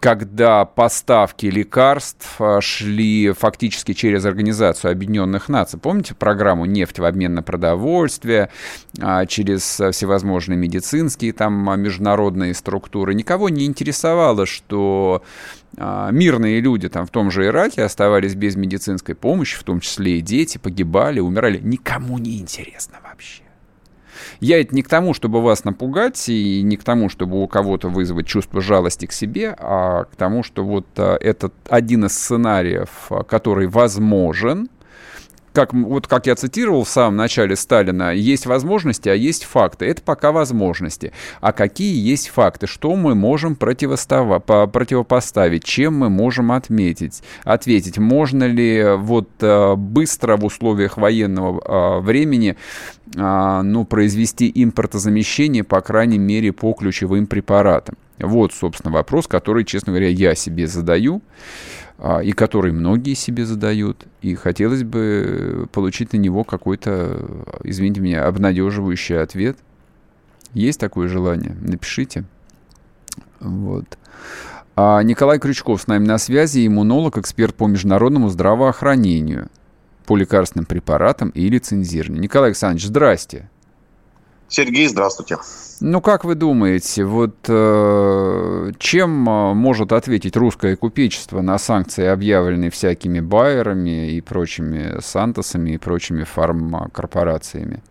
когда 0.01 0.65
поставки 0.65 1.47
лекарств 1.47 2.37
а, 2.41 2.61
шли 2.61 3.33
фактически 3.33 3.93
через 3.93 4.25
Организацию 4.25 4.93
Объединенных 4.93 5.49
Наций. 5.49 5.79
Помните 5.79 6.15
программу 6.15 6.67
«Нефть 6.67 6.99
в 6.99 7.05
обмен 7.05 7.35
на 7.35 7.43
продовольствие», 7.43 8.51
а, 9.01 9.27
через 9.27 9.63
всевозможные 9.63 10.57
медицинские 10.57 11.33
там 11.33 11.69
а, 11.69 11.77
международные 11.77 12.55
структуры? 12.55 13.15
Никого 13.15 13.49
не 13.49 13.67
интересовало, 13.67 14.47
что 14.47 15.23
мирные 15.77 16.61
люди 16.61 16.89
там 16.89 17.07
в 17.07 17.11
том 17.11 17.31
же 17.31 17.47
Ираке 17.47 17.83
оставались 17.83 18.35
без 18.35 18.57
медицинской 18.57 19.15
помощи, 19.15 19.57
в 19.57 19.63
том 19.63 19.81
числе 19.81 20.19
и 20.19 20.23
дети, 20.23 20.59
погибали, 20.59 21.21
умирали. 21.21 21.61
Никому 21.63 22.19
не 22.19 22.39
интересно 22.39 22.99
вообще. 23.05 23.48
Я 24.41 24.61
это 24.61 24.75
не 24.75 24.83
к 24.83 24.89
тому, 24.89 25.15
чтобы 25.15 25.43
вас 25.43 25.65
напугать, 25.65 26.29
и 26.29 26.63
не 26.63 26.77
к 26.77 26.85
тому, 26.85 27.09
чтобы 27.09 27.43
у 27.43 27.47
кого-то 27.49 27.89
вызвать 27.89 28.27
чувство 28.27 28.61
жалости 28.61 29.07
к 29.07 29.13
себе, 29.13 29.55
а 29.59 30.05
к 30.05 30.17
тому, 30.17 30.43
что 30.43 30.65
вот 30.65 30.87
а, 30.97 31.17
этот 31.21 31.55
один 31.69 32.07
из 32.07 32.13
сценариев, 32.13 32.91
а, 33.11 33.23
который 33.23 33.67
возможен, 33.67 34.69
как, 35.59 35.75
вот 35.75 36.07
как 36.07 36.29
я 36.29 36.37
цитировал 36.37 36.85
в 36.85 36.89
самом 36.89 37.17
начале 37.17 37.57
Сталина, 37.57 38.15
есть 38.15 38.47
возможности, 38.47 39.09
а 39.09 39.15
есть 39.15 39.43
факты. 39.43 39.87
Это 39.87 40.03
пока 40.03 40.31
возможности. 40.31 41.13
А 41.41 41.53
какие 41.53 41.99
есть 41.99 42.29
факты? 42.29 42.69
Что 42.69 42.95
мы 42.95 43.17
можем 43.17 43.57
противопоставить? 43.57 45.65
Чем 45.65 45.99
мы 45.99 46.11
можем 46.11 46.53
отметить? 46.53 47.25
Ответить, 47.43 47.99
можно 47.99 48.45
ли 48.45 48.85
вот 48.99 49.29
э, 49.41 49.75
быстро 49.75 50.37
в 50.37 50.45
условиях 50.45 50.97
военного 50.97 51.99
э, 51.99 52.03
времени 52.03 52.57
э, 53.17 53.61
ну, 53.65 53.85
произвести 53.85 54.53
импортозамещение, 54.55 55.65
по 55.65 55.81
крайней 55.81 56.19
мере, 56.19 56.53
по 56.53 56.73
ключевым 56.73 57.27
препаратам? 57.27 57.97
Вот, 58.21 58.53
собственно, 58.53 58.93
вопрос, 58.93 59.27
который, 59.27 59.65
честно 59.65 59.93
говоря, 59.93 60.09
я 60.09 60.37
себе 60.37 60.69
задаю. 60.69 61.21
А, 62.01 62.21
и 62.21 62.31
который 62.31 62.71
многие 62.71 63.15
себе 63.15 63.45
задают, 63.45 64.07
и 64.23 64.37
хотелось 64.37 64.85
бы 64.85 65.69
получить 65.73 66.13
на 66.13 66.17
него 66.17 66.45
какой-то, 66.45 67.29
извините 67.65 68.01
меня, 68.01 68.27
обнадеживающий 68.27 69.21
ответ. 69.21 69.59
Есть 70.55 70.79
такое 70.79 71.09
желание? 71.09 71.57
Напишите. 71.61 72.25
Вот. 73.41 73.99
А 74.77 75.03
Николай 75.03 75.41
Крючков 75.41 75.83
с 75.83 75.87
нами 75.89 76.07
на 76.07 76.19
связи, 76.19 76.65
иммунолог, 76.65 77.19
эксперт 77.19 77.57
по 77.57 77.67
международному 77.67 78.29
здравоохранению, 78.29 79.49
по 80.07 80.17
лекарственным 80.17 80.67
препаратам 80.67 81.31
и 81.31 81.49
лицензированию. 81.49 82.23
Николай 82.23 82.51
Александрович, 82.51 82.87
здрасте. 82.87 83.51
Сергей, 84.49 84.89
здравствуйте. 84.89 85.37
Ну, 85.81 86.01
как 86.01 86.25
вы 86.25 86.35
думаете, 86.35 87.05
вот 87.05 87.37
э, 87.49 88.73
чем 88.79 89.29
э, 89.29 89.55
может 89.55 89.93
ответить 89.93 90.37
русское 90.37 90.75
купечество 90.75 91.41
на 91.41 91.59
санкции, 91.59 92.07
объявленные 92.07 92.71
всякими 92.71 93.21
байерами 93.21 94.13
и 94.13 94.21
прочими 94.21 95.01
Сантосами 95.01 95.73
и 95.73 95.79
прочими 95.79 96.25
фармкорпорациями? 96.25 97.83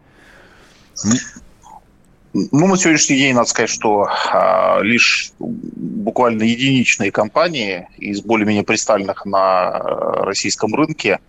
Ну, 2.34 2.68
на 2.68 2.78
сегодняшний 2.78 3.18
день 3.18 3.34
надо 3.34 3.48
сказать, 3.48 3.70
что 3.70 4.08
а, 4.32 4.80
лишь 4.82 5.32
буквально 5.40 6.44
единичные 6.44 7.12
компании 7.12 7.88
из 7.98 8.22
более-менее 8.22 8.64
пристальных 8.64 9.26
на 9.26 9.70
э, 9.70 10.24
российском 10.24 10.76
рынке, 10.76 11.20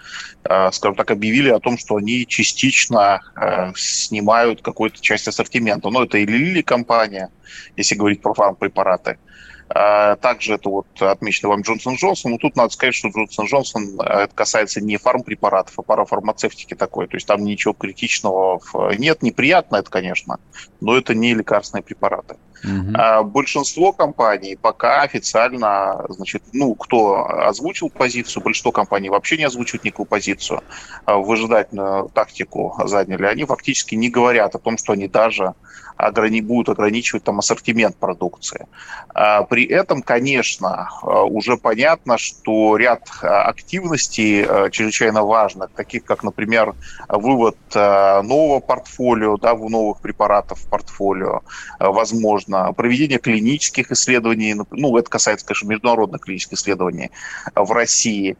а, 0.45 0.71
скажем 0.73 0.97
так, 0.97 1.11
объявили 1.11 1.51
о 1.51 1.61
том, 1.61 1.79
что 1.79 1.97
они 1.97 2.27
частично 2.27 3.21
а, 3.35 3.73
снимают 3.77 4.61
какую-то 4.61 5.01
часть 5.01 5.29
ассортимента. 5.29 5.89
Ну, 5.89 6.03
это 6.03 6.19
и 6.19 6.27
Лили 6.27 6.63
компания, 6.63 7.31
если 7.77 7.95
говорить 7.95 8.21
про 8.21 8.35
фармпрепараты, 8.35 9.13
а, 9.13 9.19
также 9.69 10.55
это 10.55 10.69
вот 10.69 10.87
отмечено 11.01 11.51
вам 11.51 11.61
Джонсон 11.63 11.97
Джонсон. 11.97 12.33
Но 12.33 12.39
тут 12.39 12.57
надо 12.57 12.71
сказать, 12.73 12.95
что 12.95 13.09
Джонсон 13.09 13.47
Джонсон 13.47 14.01
э, 14.01 14.25
это 14.25 14.35
касается 14.35 14.81
не 14.81 14.97
фармпрепаратов, 14.97 15.79
а 15.79 15.83
парафармацевтики 15.83 16.75
такой. 16.75 17.07
То 17.07 17.17
есть 17.17 17.27
там 17.27 17.45
ничего 17.45 17.75
критичного 17.75 18.61
нет. 18.97 19.23
Неприятно 19.23 19.77
это, 19.77 19.91
конечно, 19.91 20.39
но 20.81 20.97
это 20.97 21.15
не 21.15 21.35
лекарственные 21.35 21.83
препараты. 21.83 22.37
Угу. 22.65 22.93
А 22.95 23.23
большинство 23.23 23.93
компаний 23.93 24.57
пока 24.61 25.03
официально, 25.03 26.05
значит, 26.09 26.43
ну, 26.53 26.75
кто 26.75 27.25
озвучил 27.29 27.89
позицию, 27.89 28.43
большинство 28.43 28.73
компаний 28.73 29.11
вообще 29.11 29.37
не 29.37 29.45
озвучивают 29.45 29.85
никакую 29.85 30.07
позицию, 30.07 30.63
а 31.05 31.19
выжидательную 31.19 32.09
тактику 32.09 32.75
заняли, 32.85 33.27
они 33.27 33.45
фактически 33.45 33.95
не 33.95 34.11
говорят 34.11 34.55
о 34.55 34.59
том, 34.59 34.77
что 34.77 34.93
они 34.93 35.09
даже 35.09 35.55
ограни 35.99 36.41
будут 36.41 36.69
ограничивать 36.69 37.25
там 37.25 37.41
ассортимент 37.41 37.97
продукции. 37.97 38.67
А 39.15 39.43
при 39.43 39.67
этом, 39.67 40.01
конечно, 40.03 40.89
а, 41.03 41.25
уже 41.25 41.57
понятно, 41.57 42.17
что 42.19 42.77
ряд 42.77 43.09
активностей 43.21 44.45
чрезвычайно 44.71 45.25
важных, 45.25 45.71
таких 45.73 46.05
как, 46.05 46.23
например, 46.23 46.75
вывод 47.09 47.57
нового 47.75 48.61
портфолио, 48.61 49.37
да, 49.37 49.55
новых 49.55 50.01
препаратов 50.01 50.61
в 50.61 50.69
портфолио, 50.69 51.41
возможно, 51.81 52.73
проведение 52.73 53.19
клинических 53.19 53.91
исследований, 53.91 54.55
ну, 54.71 54.97
это 54.97 55.11
касается, 55.11 55.47
конечно, 55.47 55.69
международных 55.69 56.23
клинических 56.23 56.59
исследований 56.59 57.11
в 57.55 57.73
России, 57.73 58.37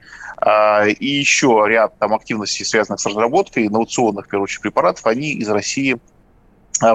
и 0.47 1.07
еще 1.07 1.65
ряд 1.67 1.99
там 1.99 2.15
активностей, 2.15 2.65
связанных 2.65 3.01
с 3.01 3.07
разработкой 3.07 3.67
инновационных, 3.67 4.27
в 4.27 4.29
первую 4.29 4.45
очередь, 4.45 4.63
препаратов, 4.63 5.07
они 5.07 5.33
из 5.33 5.49
России 5.49 5.95
а, 5.95 5.99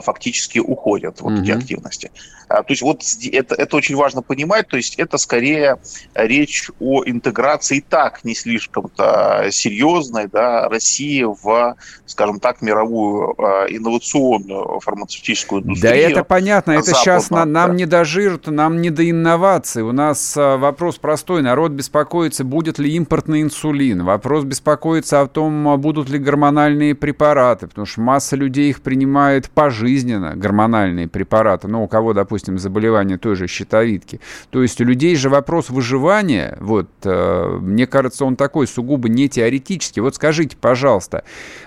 фактически 0.01 0.59
уходят, 0.59 1.21
вот 1.21 1.33
mm-hmm. 1.33 1.43
эти 1.43 1.51
активности. 1.51 2.11
А, 2.53 2.61
то 2.61 2.71
есть 2.71 2.81
вот 2.81 3.01
это, 3.31 3.55
это 3.55 3.75
очень 3.75 3.95
важно 3.95 4.21
понимать, 4.21 4.67
то 4.67 4.77
есть 4.77 4.95
это 4.99 5.17
скорее 5.17 5.77
речь 6.13 6.69
о 6.79 7.03
интеграции 7.03 7.83
так 7.87 8.23
не 8.23 8.35
слишком-то 8.35 9.47
серьезной 9.49 10.27
да, 10.27 10.69
России 10.69 11.23
в, 11.23 11.75
скажем 12.05 12.39
так, 12.39 12.61
мировую 12.61 13.33
а, 13.41 13.65
инновационную 13.65 14.79
фармацевтическую 14.81 15.63
индустрию. 15.63 15.93
Да 15.93 15.97
это 15.97 16.23
понятно, 16.23 16.71
это 16.73 16.93
сейчас 16.93 17.29
на, 17.29 17.45
нам 17.45 17.71
да. 17.71 17.75
не 17.75 17.85
до 17.85 18.05
жира, 18.05 18.39
нам 18.45 18.81
не 18.81 18.89
до 18.89 19.09
инноваций. 19.09 19.81
У 19.81 19.91
нас 19.91 20.35
вопрос 20.35 20.97
простой, 20.97 21.41
народ 21.41 21.71
беспокоится, 21.71 22.43
будет 22.43 22.77
ли 22.77 22.93
импортный 22.93 23.41
инсулин, 23.41 24.03
вопрос 24.03 24.43
беспокоится 24.43 25.21
о 25.21 25.27
том, 25.27 25.79
будут 25.79 26.09
ли 26.09 26.19
гормональные 26.19 26.93
препараты, 26.95 27.67
потому 27.67 27.85
что 27.85 28.01
масса 28.01 28.35
людей 28.35 28.69
их 28.69 28.81
принимает 28.81 29.49
по 29.49 29.71
пожизненно 29.73 30.35
гормональные 30.35 31.07
препараты, 31.07 31.67
ну, 31.67 31.83
у 31.83 31.87
кого, 31.87 32.13
допустим, 32.13 32.59
заболевание 32.59 33.17
той 33.17 33.35
же 33.35 33.47
щитовидки. 33.47 34.19
То 34.51 34.61
есть 34.61 34.79
у 34.79 34.83
людей 34.83 35.15
же 35.15 35.29
вопрос 35.29 35.71
выживания, 35.71 36.57
вот, 36.59 36.89
э, 37.03 37.57
мне 37.59 37.87
кажется, 37.87 38.23
он 38.23 38.35
такой 38.35 38.67
сугубо 38.67 39.09
не 39.09 39.27
теоретический. 39.29 40.01
Вот 40.01 40.15
скажите, 40.15 40.55
пожалуйста, 40.57 41.23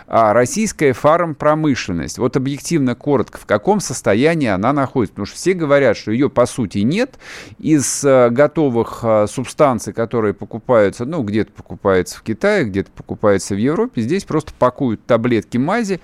а 0.06 0.32
российская 0.32 0.92
фармпромышленность, 0.92 2.18
вот 2.18 2.36
объективно 2.36 2.94
коротко, 2.94 3.38
в 3.38 3.46
каком 3.46 3.80
состоянии 3.80 4.48
она 4.48 4.72
находится? 4.72 5.14
Потому 5.14 5.26
что 5.26 5.36
все 5.36 5.52
говорят, 5.52 5.96
что 5.96 6.12
ее 6.12 6.30
по 6.30 6.46
сути 6.46 6.78
нет. 6.78 7.18
Из 7.58 8.04
э, 8.04 8.30
готовых 8.30 9.00
э, 9.02 9.26
субстанций, 9.28 9.92
которые 9.92 10.32
покупаются, 10.32 11.04
ну, 11.06 11.24
где-то 11.24 11.50
покупается 11.50 12.18
в 12.18 12.22
Китае, 12.22 12.66
где-то 12.66 12.92
покупается 12.92 13.56
в 13.56 13.58
Европе, 13.58 14.02
здесь 14.02 14.24
просто 14.24 14.52
пакуют 14.56 15.04
таблетки 15.06 15.58
мази, 15.58 16.00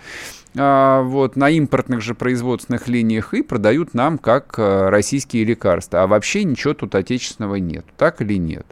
вот, 0.55 1.37
на 1.37 1.49
импортных 1.51 2.03
же 2.03 2.15
производственных 2.15 2.87
линиях 2.89 3.33
и 3.33 3.43
продают 3.43 3.95
нам 3.95 4.19
как 4.19 4.59
э, 4.59 4.89
российские 4.91 5.45
лекарства. 5.45 6.03
А 6.03 6.07
вообще 6.07 6.45
ничего 6.45 6.75
тут 6.75 6.95
отечественного 6.95 7.57
нет. 7.57 7.87
Так 7.97 8.21
или 8.21 8.35
нет? 8.35 8.67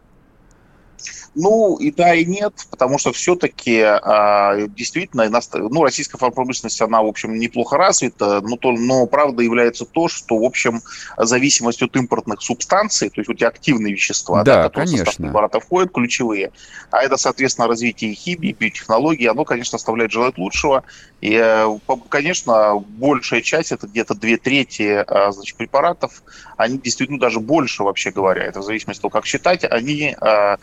Ну, 1.36 1.76
и 1.76 1.92
да, 1.92 2.12
и 2.14 2.24
нет, 2.24 2.52
потому 2.70 2.98
что 2.98 3.12
все-таки 3.12 3.80
а, 3.80 4.56
действительно 4.66 5.30
ну, 5.54 5.84
российская 5.84 6.18
промышленность, 6.18 6.80
она, 6.80 7.02
в 7.02 7.06
общем, 7.06 7.38
неплохо 7.38 7.76
развита, 7.76 8.40
но, 8.40 8.56
то, 8.56 8.72
но 8.72 9.06
правда 9.06 9.42
является 9.42 9.84
то, 9.84 10.08
что, 10.08 10.38
в 10.38 10.44
общем, 10.44 10.82
зависимость 11.16 11.82
от 11.82 11.94
импортных 11.94 12.42
субстанций, 12.42 13.10
то 13.10 13.20
есть 13.20 13.28
вот 13.28 13.36
эти 13.36 13.44
активные 13.44 13.92
вещества, 13.92 14.42
да, 14.42 14.56
да 14.56 14.62
которые 14.64 14.86
конечно. 14.86 15.04
в 15.04 15.08
состав 15.08 15.26
препарата 15.26 15.60
входят, 15.60 15.92
ключевые, 15.92 16.50
а 16.90 17.02
это, 17.02 17.16
соответственно, 17.16 17.68
развитие 17.68 18.12
химии, 18.14 18.56
биотехнологий, 18.58 19.28
оно, 19.28 19.44
конечно, 19.44 19.76
оставляет 19.76 20.10
желать 20.10 20.36
лучшего. 20.36 20.82
И, 21.20 21.34
э, 21.34 21.78
конечно, 22.08 22.78
большая 22.78 23.42
часть, 23.42 23.72
это 23.72 23.86
где-то 23.86 24.14
две 24.14 24.36
трети 24.36 25.04
а, 25.06 25.30
значит, 25.32 25.56
препаратов, 25.56 26.22
они 26.56 26.78
действительно 26.78 27.20
даже 27.20 27.40
больше, 27.40 27.84
вообще 27.84 28.10
говоря, 28.10 28.42
это 28.42 28.60
в 28.60 28.62
зависимости 28.64 28.98
от 28.98 29.02
того, 29.02 29.10
как 29.10 29.26
считать, 29.26 29.64
они 29.64 30.16
а, 30.20 30.56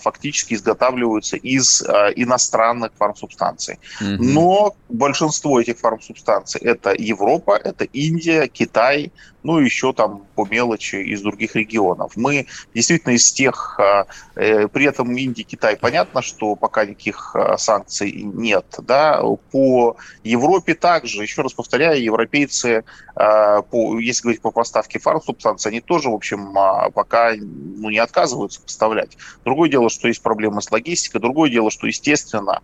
фактически 0.00 0.54
изготавливаются 0.54 1.36
из 1.36 1.82
иностранных 1.82 2.92
фармсубстанций. 2.98 3.78
Mm-hmm. 4.00 4.16
Но 4.18 4.74
большинство 4.88 5.60
этих 5.60 5.78
фармсубстанций 5.78 6.60
это 6.60 6.94
Европа, 6.96 7.56
это 7.56 7.84
Индия, 7.84 8.48
Китай, 8.48 9.12
ну 9.42 9.58
и 9.58 9.64
еще 9.64 9.92
там 9.92 10.26
по 10.34 10.46
мелочи 10.46 10.96
из 10.96 11.22
других 11.22 11.56
регионов. 11.56 12.12
Мы 12.16 12.46
действительно 12.74 13.12
из 13.12 13.32
тех, 13.32 13.78
а, 13.80 14.06
э, 14.36 14.68
при 14.68 14.84
этом 14.84 15.16
Индия, 15.16 15.44
Китай, 15.44 15.76
понятно, 15.76 16.22
что 16.22 16.56
пока 16.56 16.84
никаких 16.84 17.34
санкций 17.56 18.12
нет, 18.12 18.66
да, 18.78 19.22
по 19.50 19.96
Европе 20.24 20.74
также, 20.74 21.22
еще 21.22 21.42
раз 21.42 21.52
повторяю, 21.52 22.02
европейцы, 22.02 22.84
по, 23.14 23.98
если 23.98 24.22
говорить 24.22 24.40
по 24.40 24.50
поставке 24.50 24.98
фармсубстанций, 24.98 25.70
они 25.70 25.80
тоже, 25.80 26.08
в 26.08 26.14
общем, 26.14 26.54
пока 26.94 27.32
ну, 27.34 27.90
не 27.90 27.98
отказываются 27.98 28.62
поставлять. 28.62 29.16
Другое 29.44 29.68
дело, 29.68 29.88
что 29.90 30.08
есть 30.08 30.22
проблемы 30.22 30.62
с 30.62 30.70
логистикой, 30.70 31.20
другое 31.20 31.50
дело, 31.50 31.70
что, 31.70 31.86
естественно, 31.86 32.62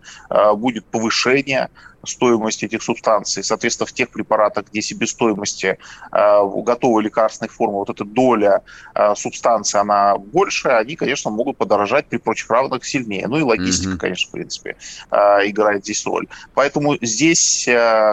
будет 0.55 0.85
повышение 0.85 1.69
стоимость 2.09 2.63
этих 2.63 2.83
субстанций. 2.83 3.43
Соответственно, 3.43 3.87
в 3.87 3.93
тех 3.93 4.09
препаратах, 4.09 4.65
где 4.69 4.81
себестоимости 4.81 5.77
э, 6.11 6.49
готовой 6.63 7.03
лекарственной 7.03 7.49
формы, 7.49 7.79
вот 7.79 7.89
эта 7.89 8.05
доля 8.05 8.61
э, 8.95 9.15
субстанции, 9.15 9.79
она 9.79 10.17
большая, 10.17 10.77
они, 10.77 10.95
конечно, 10.95 11.31
могут 11.31 11.57
подорожать 11.57 12.07
при 12.07 12.17
прочих 12.17 12.49
равных 12.49 12.85
сильнее. 12.85 13.27
Ну 13.27 13.37
и 13.37 13.41
логистика, 13.41 13.93
mm-hmm. 13.93 13.97
конечно, 13.97 14.29
в 14.29 14.31
принципе, 14.31 14.75
э, 15.11 15.17
играет 15.49 15.83
здесь 15.83 16.05
роль. 16.05 16.27
Поэтому 16.53 16.97
здесь, 17.01 17.67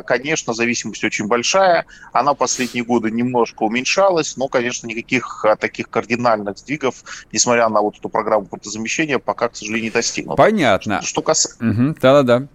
конечно, 0.06 0.54
зависимость 0.54 1.04
очень 1.04 1.26
большая. 1.26 1.86
Она 2.12 2.34
последние 2.34 2.84
годы 2.84 3.10
немножко 3.10 3.62
уменьшалась, 3.62 4.36
но, 4.36 4.48
конечно, 4.48 4.86
никаких 4.86 5.44
таких 5.60 5.88
кардинальных 5.90 6.58
сдвигов, 6.58 6.96
несмотря 7.32 7.68
на 7.68 7.80
вот 7.80 7.98
эту 7.98 8.08
программу 8.08 8.46
протозамещения, 8.46 9.18
пока, 9.18 9.48
к 9.48 9.56
сожалению, 9.56 9.84
не 9.84 9.90
достигнуто. 9.90 10.36
Понятно. 10.36 11.00
Что, 11.00 11.08
что 11.08 11.22
касается... 11.22 11.64
Угу, 11.64 11.96
да-да-да. 12.00 12.46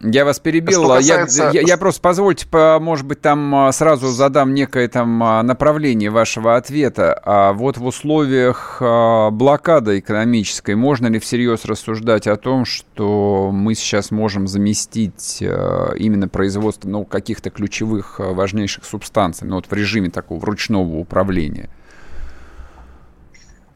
Я 0.00 0.24
вас 0.24 0.38
перебил. 0.38 0.86
Касается... 0.86 1.44
Я, 1.44 1.60
я, 1.60 1.68
я 1.68 1.76
просто 1.78 2.00
позвольте, 2.02 2.46
может 2.52 3.06
быть, 3.06 3.20
там 3.22 3.54
а, 3.54 3.72
сразу 3.72 4.08
задам 4.08 4.52
некое 4.52 4.88
там 4.88 5.22
а, 5.22 5.42
направление 5.42 6.10
вашего 6.10 6.56
ответа. 6.56 7.18
А 7.24 7.52
вот 7.54 7.78
в 7.78 7.84
условиях 7.84 8.78
а, 8.80 9.30
блокады 9.30 9.98
экономической 9.98 10.74
можно 10.74 11.06
ли 11.06 11.18
всерьез 11.18 11.64
рассуждать 11.64 12.26
о 12.26 12.36
том, 12.36 12.66
что 12.66 13.50
мы 13.52 13.74
сейчас 13.74 14.10
можем 14.10 14.46
заместить 14.46 15.38
именно 15.40 16.28
производство 16.28 16.88
ну, 16.88 17.04
каких-то 17.04 17.50
ключевых 17.50 18.18
важнейших 18.18 18.84
субстанций, 18.84 19.46
ну 19.48 19.56
вот 19.56 19.66
в 19.66 19.72
режиме 19.72 20.10
такого 20.10 20.44
ручного 20.44 20.96
управления? 20.96 21.70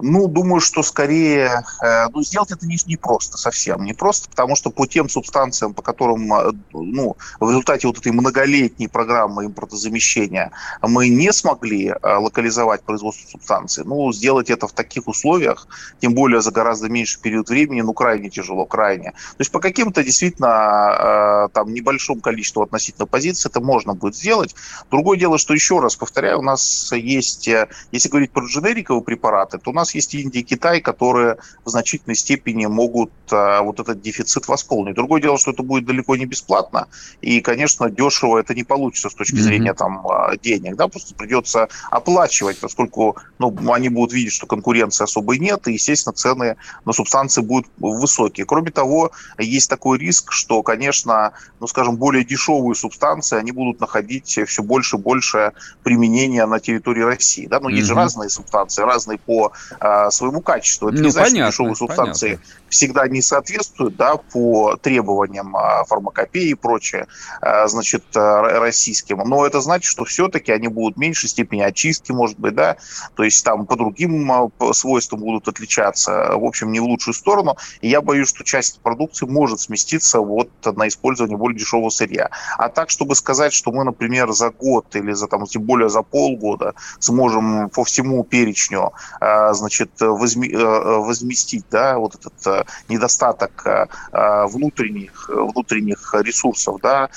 Ну, 0.03 0.29
думаю, 0.29 0.61
что 0.61 0.83
скорее, 0.83 1.65
э, 1.83 2.09
ну, 2.13 2.23
сделать 2.23 2.51
это 2.51 2.67
не, 2.67 2.77
не 2.87 2.97
просто, 2.97 3.37
совсем 3.37 3.85
не 3.85 3.93
просто, 3.93 4.29
потому 4.29 4.57
что 4.57 4.71
по 4.71 4.87
тем 4.87 5.09
субстанциям, 5.09 5.75
по 5.75 5.83
которым, 5.83 6.33
э, 6.33 6.53
ну, 6.73 7.17
в 7.39 7.49
результате 7.49 7.87
вот 7.87 7.99
этой 7.99 8.13
многолетней 8.13 8.89
программы 8.89 9.47
импортозамещения 9.47 10.51
мы 10.83 11.09
не 11.09 11.33
смогли 11.33 11.89
э, 11.89 11.95
локализовать 12.03 12.83
производство 12.83 13.29
субстанции, 13.29 13.83
ну, 13.85 14.13
сделать 14.13 14.51
это 14.51 14.67
в 14.67 14.73
таких 14.73 15.09
условиях, 15.09 15.67
тем 16.01 16.15
более 16.15 16.41
за 16.41 16.51
гораздо 16.51 16.89
меньший 16.89 17.21
период 17.21 17.49
времени, 17.49 17.83
ну, 17.83 17.93
крайне 17.93 18.31
тяжело, 18.31 18.67
крайне. 18.67 19.11
То 19.13 19.41
есть 19.41 19.53
по 19.53 19.61
каким-то 19.61 20.03
действительно 20.03 21.49
там 21.53 21.73
небольшому 21.73 22.21
количеству 22.21 22.63
относительно 22.63 23.07
позиций 23.07 23.51
это 23.51 23.61
можно 23.61 23.95
будет 23.95 24.17
сделать. 24.17 24.55
Другое 24.91 25.19
дело, 25.19 25.39
что 25.39 25.55
еще 25.55 25.81
раз 25.81 25.97
повторяю, 25.97 26.39
у 26.39 26.43
нас 26.43 26.93
есть, 26.93 27.49
если 27.93 28.09
говорить 28.09 28.33
про 28.33 28.45
дженериковые 28.45 29.03
препараты, 29.03 29.59
то 29.59 29.71
у 29.71 29.75
нас 29.75 29.90
нас 29.91 29.95
есть 29.95 30.15
Индия 30.15 30.41
и 30.41 30.43
Китай, 30.43 30.81
которые 30.81 31.37
в 31.65 31.71
значительной 31.71 32.17
степени 32.17 32.67
могут 32.67 33.11
а, 33.31 33.63
вот 33.63 33.81
этот 33.81 34.01
дефицит 34.01 34.49
восполнить. 34.49 34.95
Другое 34.95 35.21
дело, 35.21 35.39
что 35.39 35.51
это 35.51 35.63
будет 35.63 35.85
далеко 35.85 36.17
не 36.17 36.27
бесплатно, 36.27 36.87
и, 37.21 37.41
конечно, 37.41 37.91
дешево 37.91 38.39
это 38.39 38.55
не 38.55 38.65
получится 38.65 39.11
с 39.11 39.15
точки 39.15 39.37
mm-hmm. 39.37 39.39
зрения 39.39 39.75
там 39.75 40.07
а, 40.07 40.37
денег, 40.37 40.77
да, 40.77 40.89
просто 40.89 41.15
придется 41.15 41.69
оплачивать, 41.91 42.59
поскольку 42.59 43.17
ну, 43.39 43.55
они 43.73 43.89
будут 43.89 44.13
видеть, 44.13 44.33
что 44.33 44.47
конкуренции 44.47 45.05
особой 45.05 45.39
нет, 45.39 45.67
и, 45.69 45.73
естественно, 45.73 46.13
цены 46.15 46.57
на 46.85 46.93
субстанции 46.93 47.43
будут 47.43 47.67
высокие. 47.79 48.47
Кроме 48.47 48.71
того, 48.71 49.11
есть 49.39 49.69
такой 49.69 49.99
риск, 49.99 50.33
что, 50.33 50.63
конечно, 50.63 51.33
ну, 51.61 51.67
скажем, 51.67 51.97
более 51.97 52.25
дешевые 52.25 52.75
субстанции, 52.75 53.39
они 53.39 53.53
будут 53.53 53.81
находить 53.81 54.39
все 54.47 54.63
больше 54.63 54.97
и 54.97 55.01
больше 55.01 55.53
применения 55.83 56.47
на 56.47 56.61
территории 56.61 57.03
России, 57.03 57.47
да, 57.47 57.61
но 57.61 57.69
mm-hmm. 57.69 57.75
есть 57.75 57.87
же 57.87 57.95
разные 57.95 58.31
субстанции, 58.31 58.83
разные 58.83 59.19
по 59.19 59.53
своему 60.11 60.41
качеству. 60.43 60.89
Это 60.89 60.99
ну, 60.99 61.05
не 61.05 61.11
значит, 61.11 61.33
понятно, 61.33 61.51
дешевые 61.51 61.75
субстанции 61.75 62.29
понятно. 62.35 62.60
Всегда 62.71 63.07
не 63.09 63.21
соответствуют 63.21 63.97
да, 63.97 64.17
по 64.17 64.77
требованиям 64.77 65.57
а, 65.57 65.85
фармакопеи 65.85 66.51
и 66.51 66.55
прочее, 66.55 67.07
а, 67.41 67.67
значит, 67.67 68.05
российским. 68.15 69.19
Но 69.19 69.47
это 69.47 69.61
значит, 69.61 69.91
что 69.91 70.05
все-таки 70.05 70.53
они 70.53 70.69
будут 70.69 70.97
в 70.97 71.01
меньшей 71.01 71.29
степени 71.29 71.61
очистки, 71.61 72.13
может 72.13 72.39
быть, 72.39 72.55
да, 72.55 72.77
то 73.15 73.23
есть 73.23 73.45
там 73.45 73.67
по 73.67 73.77
другим 73.77 74.51
свойствам 74.73 75.21
будут 75.21 75.49
отличаться, 75.49 76.33
в 76.35 76.45
общем, 76.45 76.73
не 76.73 76.81
в 76.81 76.85
лучшую 76.85 77.15
сторону. 77.15 77.57
И 77.81 77.89
я 77.89 78.01
боюсь, 78.01 78.29
что 78.29 78.45
часть 78.45 78.81
продукции 78.81 79.27
может 79.27 79.61
сместиться 79.61 80.21
вот 80.21 80.51
на 80.65 80.89
использование 80.89 81.37
более 81.37 81.59
дешевого 81.59 81.91
сырья. 81.91 82.31
А 82.57 82.69
так, 82.69 82.91
чтобы 82.91 83.15
сказать, 83.15 83.53
что 83.53 83.73
мы, 83.73 83.85
например, 83.85 84.31
за 84.33 84.51
год 84.51 84.95
или 84.97 85.13
за 85.13 85.27
там, 85.27 85.47
тем 85.47 85.63
более 85.63 85.89
за 85.89 86.03
полгода 86.03 86.75
сможем 86.99 87.69
по 87.71 87.85
всему 87.85 88.25
перечню, 88.25 88.93
значит, 89.53 89.91
э, 90.01 90.05
э, 90.05 90.99
возместить 90.99 91.65
да, 91.71 91.99
вот 91.99 92.15
этот 92.15 92.60
недостаток 92.89 93.65
внутренних, 94.13 95.29
внутренних 95.29 96.15
ресурсов 96.21 96.81
да, 96.83 97.09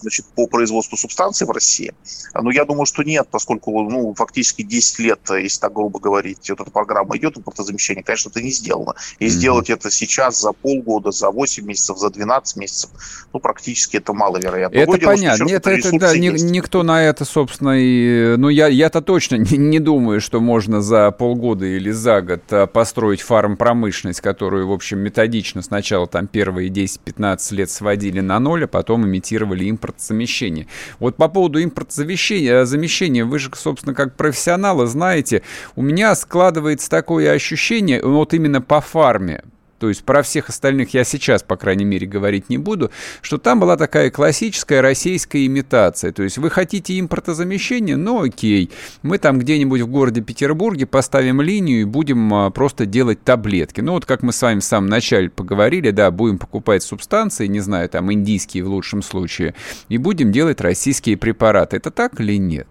значит, 0.00 0.26
по 0.34 0.46
производству 0.46 0.96
субстанций 0.96 1.46
в 1.46 1.50
России. 1.50 1.94
Но 2.34 2.50
я 2.50 2.64
думаю, 2.64 2.86
что 2.86 3.02
нет, 3.02 3.28
поскольку 3.30 3.82
ну, 3.82 4.14
фактически 4.14 4.62
10 4.62 4.98
лет, 5.00 5.20
если 5.30 5.60
так 5.60 5.72
грубо 5.72 5.98
говорить, 5.98 6.48
вот 6.50 6.60
эта 6.60 6.70
программа 6.70 7.16
идет 7.16 7.38
импортозамещение, 7.38 8.02
конечно, 8.02 8.30
это 8.30 8.42
не 8.42 8.50
сделано. 8.50 8.94
И 9.18 9.26
mm-hmm. 9.26 9.28
сделать 9.28 9.70
это 9.70 9.90
сейчас 9.90 10.40
за 10.40 10.52
полгода, 10.52 11.10
за 11.10 11.30
8 11.30 11.64
месяцев, 11.64 11.98
за 11.98 12.10
12 12.10 12.56
месяцев, 12.56 12.90
ну, 13.32 13.40
практически 13.40 13.96
это 13.96 14.12
маловероятно. 14.12 14.76
Это 14.76 14.92
Другое 14.92 15.16
понятно. 15.16 15.38
Дело, 15.38 15.48
Нет, 15.48 15.66
это, 15.66 15.98
да, 15.98 16.16
ни, 16.16 16.28
никто 16.28 16.82
на 16.82 17.02
это, 17.02 17.24
собственно, 17.24 17.78
и... 17.78 18.36
Ну, 18.36 18.48
я, 18.48 18.68
я-то 18.68 19.00
точно 19.02 19.36
не, 19.36 19.56
не 19.56 19.80
думаю, 19.80 20.20
что 20.20 20.40
можно 20.40 20.80
за 20.80 21.10
полгода 21.10 21.66
или 21.66 21.90
за 21.90 22.20
год 22.20 22.72
построить 22.72 23.20
фармпромышленность, 23.20 23.95
которую, 24.20 24.68
в 24.68 24.72
общем, 24.72 24.98
методично 24.98 25.62
сначала 25.62 26.06
там 26.06 26.26
первые 26.26 26.70
10-15 26.70 27.54
лет 27.54 27.70
сводили 27.70 28.20
на 28.20 28.38
ноль, 28.38 28.64
а 28.64 28.68
потом 28.68 29.06
имитировали 29.06 29.68
импортозамещение. 29.70 30.66
Вот 30.98 31.16
по 31.16 31.28
поводу 31.28 31.62
импортозамещения, 31.62 32.64
замещения, 32.64 33.24
вы 33.24 33.38
же, 33.38 33.50
собственно, 33.54 33.94
как 33.94 34.16
профессионалы 34.16 34.86
знаете, 34.86 35.42
у 35.74 35.82
меня 35.82 36.14
складывается 36.14 36.90
такое 36.90 37.32
ощущение, 37.32 38.02
вот 38.02 38.34
именно 38.34 38.60
по 38.60 38.80
фарме, 38.80 39.42
то 39.78 39.88
есть 39.88 40.04
про 40.04 40.22
всех 40.22 40.48
остальных 40.48 40.94
я 40.94 41.04
сейчас, 41.04 41.42
по 41.42 41.56
крайней 41.56 41.84
мере, 41.84 42.06
говорить 42.06 42.48
не 42.48 42.58
буду, 42.58 42.90
что 43.20 43.38
там 43.38 43.60
была 43.60 43.76
такая 43.76 44.10
классическая 44.10 44.80
российская 44.80 45.44
имитация. 45.44 46.12
То 46.12 46.22
есть 46.22 46.38
вы 46.38 46.50
хотите 46.50 46.98
импортозамещение? 46.98 47.96
Ну 47.96 48.22
окей, 48.22 48.70
мы 49.02 49.18
там 49.18 49.38
где-нибудь 49.38 49.82
в 49.82 49.88
городе 49.88 50.22
Петербурге 50.22 50.86
поставим 50.86 51.42
линию 51.42 51.82
и 51.82 51.84
будем 51.84 52.32
а, 52.32 52.50
просто 52.50 52.86
делать 52.86 53.22
таблетки. 53.22 53.80
Ну 53.80 53.92
вот 53.92 54.06
как 54.06 54.22
мы 54.22 54.32
с 54.32 54.40
вами 54.40 54.60
в 54.60 54.64
самом 54.64 54.88
начале 54.88 55.28
поговорили, 55.28 55.90
да, 55.90 56.10
будем 56.10 56.38
покупать 56.38 56.82
субстанции, 56.82 57.46
не 57.46 57.60
знаю, 57.60 57.88
там 57.88 58.10
индийские 58.12 58.64
в 58.64 58.68
лучшем 58.68 59.02
случае, 59.02 59.54
и 59.88 59.98
будем 59.98 60.32
делать 60.32 60.60
российские 60.60 61.16
препараты. 61.16 61.76
Это 61.76 61.90
так 61.90 62.18
или 62.20 62.38
нет? 62.38 62.66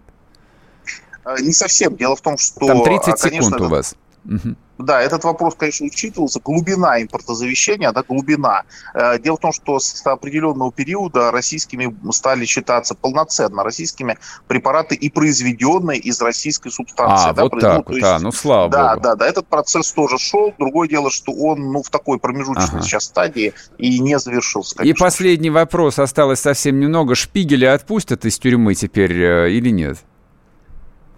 Не 1.40 1.52
совсем. 1.52 1.96
Дело 1.96 2.14
в 2.16 2.20
том, 2.20 2.38
что... 2.38 2.66
Там 2.66 2.84
30 2.84 3.20
конечно, 3.20 3.30
секунд 3.30 3.60
у 3.60 3.68
вас. 3.68 3.96
Угу. 4.26 4.56
Да, 4.78 5.00
этот 5.00 5.24
вопрос, 5.24 5.54
конечно, 5.54 5.86
учитывался. 5.86 6.40
Глубина 6.40 7.00
импортозавещания, 7.00 7.92
да, 7.92 8.02
глубина. 8.02 8.64
Э, 8.92 9.18
дело 9.18 9.36
в 9.36 9.40
том, 9.40 9.52
что 9.52 9.78
с 9.78 10.04
определенного 10.04 10.70
периода 10.70 11.30
российскими 11.30 11.96
стали 12.12 12.44
считаться 12.44 12.94
полноценно 12.94 13.64
российскими 13.64 14.18
препараты 14.48 14.94
и 14.94 15.08
произведенные 15.08 15.98
из 15.98 16.20
российской 16.20 16.70
субстанции. 16.70 17.30
А, 17.30 17.32
да, 17.32 17.42
вот 17.44 17.52
произ... 17.52 17.62
так, 17.62 17.88
ну, 17.88 17.94
есть, 17.94 18.02
да, 18.02 18.18
ну 18.18 18.32
слава 18.32 18.68
да, 18.68 18.90
богу. 18.90 19.02
Да, 19.02 19.14
да, 19.14 19.26
этот 19.26 19.46
процесс 19.46 19.92
тоже 19.92 20.18
шел. 20.18 20.52
Другое 20.58 20.88
дело, 20.88 21.10
что 21.10 21.32
он 21.32 21.72
ну, 21.72 21.82
в 21.82 21.88
такой 21.88 22.18
промежуточной 22.18 22.80
ага. 22.80 22.82
сейчас 22.82 23.04
стадии 23.04 23.54
и 23.78 23.98
не 23.98 24.18
завершился. 24.18 24.76
Конечно. 24.76 24.94
И 24.94 25.00
последний 25.00 25.50
вопрос, 25.50 25.98
осталось 25.98 26.40
совсем 26.40 26.80
немного. 26.80 27.14
Шпигеля 27.14 27.72
отпустят 27.72 28.26
из 28.26 28.38
тюрьмы 28.38 28.74
теперь 28.74 29.12
э, 29.12 29.50
или 29.52 29.70
нет? 29.70 29.98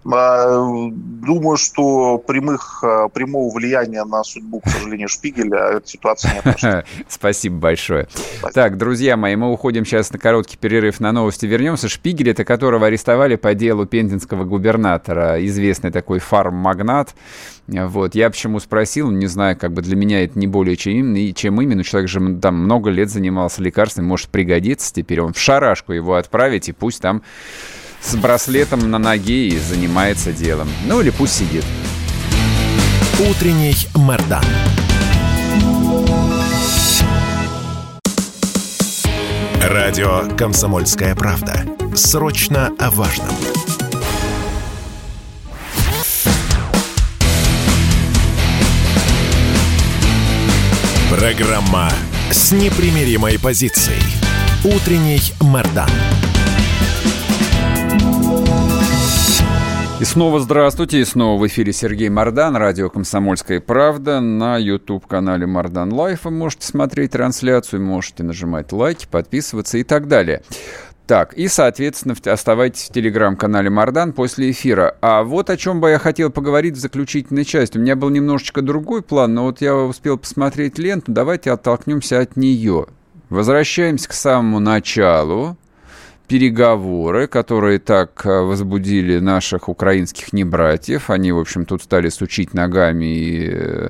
А, 0.05 0.65
думаю, 0.81 1.57
что 1.57 2.17
прямых, 2.19 2.83
а, 2.83 3.09
прямого 3.09 3.53
влияния 3.53 4.03
на 4.05 4.23
судьбу, 4.23 4.61
к 4.61 4.69
сожалению, 4.69 5.09
Шпигеля 5.09 5.77
эта 5.77 5.87
ситуация 5.87 6.33
не 6.33 6.39
отошла. 6.39 6.83
Спасибо 7.07 7.57
большое. 7.57 8.07
Спасибо. 8.09 8.51
Так, 8.51 8.77
друзья 8.77 9.17
мои, 9.17 9.35
мы 9.35 9.51
уходим 9.51 9.85
сейчас 9.85 10.11
на 10.11 10.19
короткий 10.19 10.57
перерыв 10.57 10.99
на 10.99 11.11
новости. 11.11 11.45
Вернемся. 11.45 11.89
Шпигель, 11.89 12.29
это 12.29 12.45
которого 12.45 12.87
арестовали 12.87 13.35
по 13.35 13.53
делу 13.53 13.85
пензенского 13.85 14.45
губернатора, 14.45 15.45
известный 15.45 15.91
такой 15.91 16.19
фарм-магнат. 16.19 17.13
Вот. 17.67 18.15
Я 18.15 18.29
почему 18.29 18.59
спросил, 18.59 19.11
не 19.11 19.27
знаю, 19.27 19.57
как 19.57 19.73
бы 19.73 19.81
для 19.81 19.95
меня 19.95 20.23
это 20.23 20.39
не 20.39 20.47
более 20.47 20.75
чем, 20.75 21.15
чем 21.33 21.61
именно. 21.61 21.83
Человек 21.83 22.09
же 22.09 22.37
там 22.37 22.55
много 22.55 22.89
лет 22.89 23.09
занимался 23.09 23.61
лекарствами, 23.61 24.05
может 24.05 24.29
пригодиться 24.29 24.93
теперь. 24.93 25.21
Он 25.21 25.33
в 25.33 25.39
шарашку 25.39 25.93
его 25.93 26.15
отправить, 26.15 26.69
и 26.69 26.71
пусть 26.71 27.01
там 27.01 27.21
с 28.01 28.15
браслетом 28.15 28.89
на 28.89 28.97
ноге 28.97 29.47
и 29.47 29.59
занимается 29.59 30.31
делом. 30.31 30.69
Ну 30.85 31.01
или 31.01 31.09
пусть 31.09 31.35
сидит. 31.35 31.65
Утренний 33.19 33.75
Мордан. 33.95 34.43
Радио 39.61 40.23
«Комсомольская 40.37 41.15
правда». 41.15 41.65
Срочно 41.95 42.71
о 42.79 42.89
важном. 42.91 43.29
Программа 51.09 51.91
с 52.31 52.51
непримиримой 52.51 53.37
позицией. 53.37 54.01
Утренний 54.63 55.21
Мардан. 55.41 55.89
И 59.99 60.05
снова 60.05 60.39
здравствуйте, 60.39 61.01
и 61.01 61.03
снова 61.03 61.37
в 61.37 61.45
эфире 61.47 61.73
Сергей 61.73 62.07
Мардан, 62.07 62.55
радио 62.55 62.89
«Комсомольская 62.89 63.59
правда». 63.59 64.21
На 64.21 64.55
YouTube-канале 64.55 65.45
Мардан 65.45 65.91
Live 65.91 66.23
вы 66.23 66.31
можете 66.31 66.65
смотреть 66.65 67.11
трансляцию, 67.11 67.81
можете 67.81 68.23
нажимать 68.23 68.71
лайки, 68.71 69.07
подписываться 69.11 69.77
и 69.77 69.83
так 69.83 70.07
далее. 70.07 70.41
Так, 71.05 71.33
и, 71.33 71.49
соответственно, 71.49 72.15
оставайтесь 72.31 72.87
в 72.87 72.93
телеграм-канале 72.93 73.69
Мардан 73.69 74.13
после 74.13 74.51
эфира. 74.51 74.95
А 75.01 75.23
вот 75.23 75.49
о 75.49 75.57
чем 75.57 75.81
бы 75.81 75.89
я 75.89 75.99
хотел 75.99 76.29
поговорить 76.29 76.75
в 76.77 76.79
заключительной 76.79 77.43
части. 77.43 77.77
У 77.77 77.81
меня 77.81 77.97
был 77.97 78.07
немножечко 78.07 78.61
другой 78.61 79.01
план, 79.01 79.33
но 79.33 79.43
вот 79.43 79.59
я 79.59 79.75
успел 79.75 80.17
посмотреть 80.17 80.79
ленту. 80.79 81.11
Давайте 81.11 81.51
оттолкнемся 81.51 82.21
от 82.21 82.37
нее. 82.37 82.85
Возвращаемся 83.29 84.07
к 84.07 84.13
самому 84.13 84.59
началу 84.59 85.57
переговоры, 86.29 87.27
которые 87.27 87.79
так 87.79 88.23
э, 88.23 88.41
возбудили 88.41 89.17
наших 89.17 89.67
украинских 89.67 90.31
небратьев. 90.31 91.09
Они, 91.09 91.31
в 91.31 91.39
общем, 91.39 91.65
тут 91.65 91.81
стали 91.81 92.09
сучить 92.09 92.53
ногами 92.53 93.05
и 93.05 93.49
э, 93.51 93.89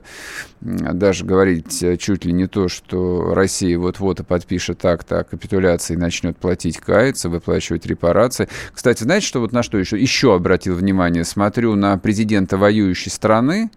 даже 0.62 1.26
говорить 1.26 1.84
э, 1.84 1.98
чуть 1.98 2.24
ли 2.24 2.32
не 2.32 2.48
то, 2.48 2.70
что 2.70 3.34
Россия 3.34 3.78
вот-вот 3.78 4.22
и 4.22 4.24
подпишет 4.24 4.86
акт 4.86 5.12
о 5.12 5.26
капитуляции 5.26 5.96
и 5.96 5.98
начнет 5.98 6.38
платить 6.38 6.78
каяться, 6.78 7.28
выплачивать 7.28 7.86
репарации. 7.86 8.48
Кстати, 8.74 9.04
знаете, 9.04 9.28
что 9.28 9.42
вот 9.42 9.52
на 9.52 9.62
что 9.62 9.78
еще, 9.78 10.00
еще 10.00 10.34
обратил 10.34 10.76
внимание? 10.76 11.26
Смотрю 11.26 11.76
на 11.76 11.98
президента 11.98 12.58
воюющей 12.58 13.12
страны, 13.12 13.70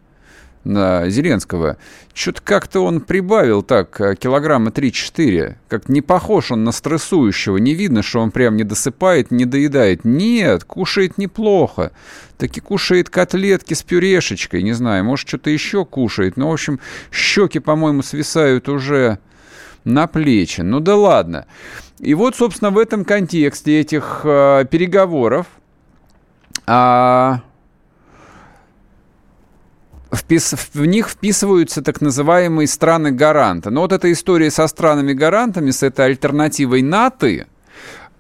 Зеленского, 0.64 1.76
что-то 2.14 2.40
как-то 2.42 2.80
он 2.80 3.00
прибавил 3.00 3.62
так, 3.62 4.00
э, 4.00 4.14
килограмма 4.14 4.70
3-4. 4.70 5.56
Как 5.68 5.88
не 5.88 6.02
похож 6.02 6.52
он 6.52 6.62
на 6.62 6.72
стрессующего. 6.72 7.56
Не 7.56 7.74
видно, 7.74 8.02
что 8.02 8.20
он 8.20 8.30
прям 8.30 8.56
не 8.56 8.62
досыпает, 8.62 9.30
не 9.30 9.44
доедает. 9.44 10.04
Нет, 10.04 10.64
кушает 10.64 11.18
неплохо. 11.18 11.90
Таки 12.38 12.60
кушает 12.60 13.10
котлетки 13.10 13.74
с 13.74 13.82
пюрешечкой. 13.82 14.62
Не 14.62 14.72
знаю, 14.72 15.04
может, 15.04 15.28
что-то 15.28 15.50
еще 15.50 15.84
кушает. 15.84 16.36
Но, 16.36 16.50
в 16.50 16.52
общем, 16.52 16.78
щеки, 17.10 17.58
по-моему, 17.58 18.02
свисают 18.02 18.68
уже 18.68 19.18
на 19.84 20.06
плечи. 20.06 20.60
Ну 20.60 20.78
да 20.78 20.94
ладно. 20.94 21.46
И 21.98 22.14
вот, 22.14 22.36
собственно, 22.36 22.70
в 22.70 22.78
этом 22.78 23.04
контексте 23.04 23.80
этих 23.80 24.20
э, 24.24 24.64
переговоров... 24.70 25.46
А, 26.66 27.40
впис, 30.12 30.54
в 30.74 30.84
них 30.84 31.08
вписываются 31.08 31.82
так 31.82 32.00
называемые 32.00 32.66
страны-гаранты. 32.66 33.70
Но 33.70 33.82
вот 33.82 33.92
эта 33.92 34.12
история 34.12 34.50
со 34.50 34.66
странами-гарантами, 34.66 35.70
с 35.70 35.82
этой 35.82 36.06
альтернативой 36.06 36.82
НАТО, 36.82 37.46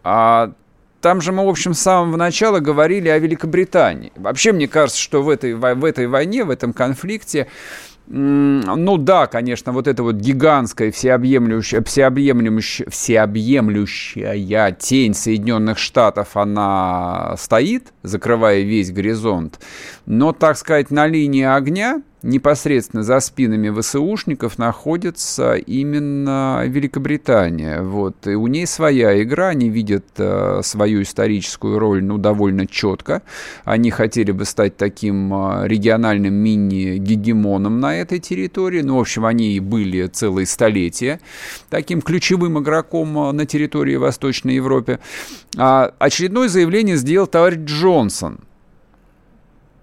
а, 0.02 0.52
там 1.00 1.20
же 1.20 1.32
мы, 1.32 1.44
в 1.44 1.48
общем, 1.48 1.74
с 1.74 1.80
самого 1.80 2.16
начала 2.16 2.60
говорили 2.60 3.08
о 3.08 3.18
Великобритании. 3.18 4.12
Вообще, 4.16 4.52
мне 4.52 4.68
кажется, 4.68 5.00
что 5.00 5.22
в 5.22 5.28
этой, 5.28 5.54
в 5.54 5.84
этой 5.84 6.06
войне, 6.06 6.44
в 6.44 6.50
этом 6.50 6.72
конфликте 6.72 7.48
ну 8.14 8.98
да, 8.98 9.26
конечно, 9.26 9.72
вот 9.72 9.88
эта 9.88 10.02
вот 10.02 10.16
гигантская 10.16 10.90
всеобъемлющая, 10.90 11.82
всеобъемлющая, 11.82 12.86
всеобъемлющая 12.90 14.72
тень 14.72 15.14
Соединенных 15.14 15.78
Штатов, 15.78 16.36
она 16.36 17.34
стоит, 17.38 17.94
закрывая 18.02 18.60
весь 18.60 18.92
горизонт. 18.92 19.60
Но, 20.04 20.34
так 20.34 20.58
сказать, 20.58 20.90
на 20.90 21.06
линии 21.06 21.44
огня 21.44 22.02
непосредственно 22.22 23.02
за 23.02 23.20
спинами 23.20 23.68
ВСУшников 23.80 24.58
находится 24.58 25.54
именно 25.54 26.62
Великобритания. 26.66 27.82
Вот. 27.82 28.26
И 28.26 28.34
у 28.34 28.46
ней 28.46 28.66
своя 28.66 29.20
игра, 29.22 29.48
они 29.48 29.68
видят 29.68 30.04
э, 30.16 30.60
свою 30.62 31.02
историческую 31.02 31.78
роль 31.78 32.02
ну, 32.02 32.18
довольно 32.18 32.66
четко. 32.66 33.22
Они 33.64 33.90
хотели 33.90 34.30
бы 34.32 34.44
стать 34.44 34.76
таким 34.76 35.32
э, 35.34 35.68
региональным 35.68 36.34
мини-гегемоном 36.34 37.80
на 37.80 37.96
этой 37.96 38.20
территории. 38.20 38.82
Ну, 38.82 38.96
в 38.96 39.00
общем, 39.00 39.24
они 39.24 39.54
и 39.54 39.60
были 39.60 40.06
целые 40.06 40.46
столетия 40.46 41.20
таким 41.70 42.00
ключевым 42.02 42.58
игроком 42.60 43.18
э, 43.18 43.32
на 43.32 43.46
территории 43.46 43.96
Восточной 43.96 44.54
Европы. 44.54 45.00
А 45.56 45.92
очередное 45.98 46.48
заявление 46.48 46.96
сделал 46.96 47.26
товарищ 47.26 47.58
Джонсон– 47.64 48.40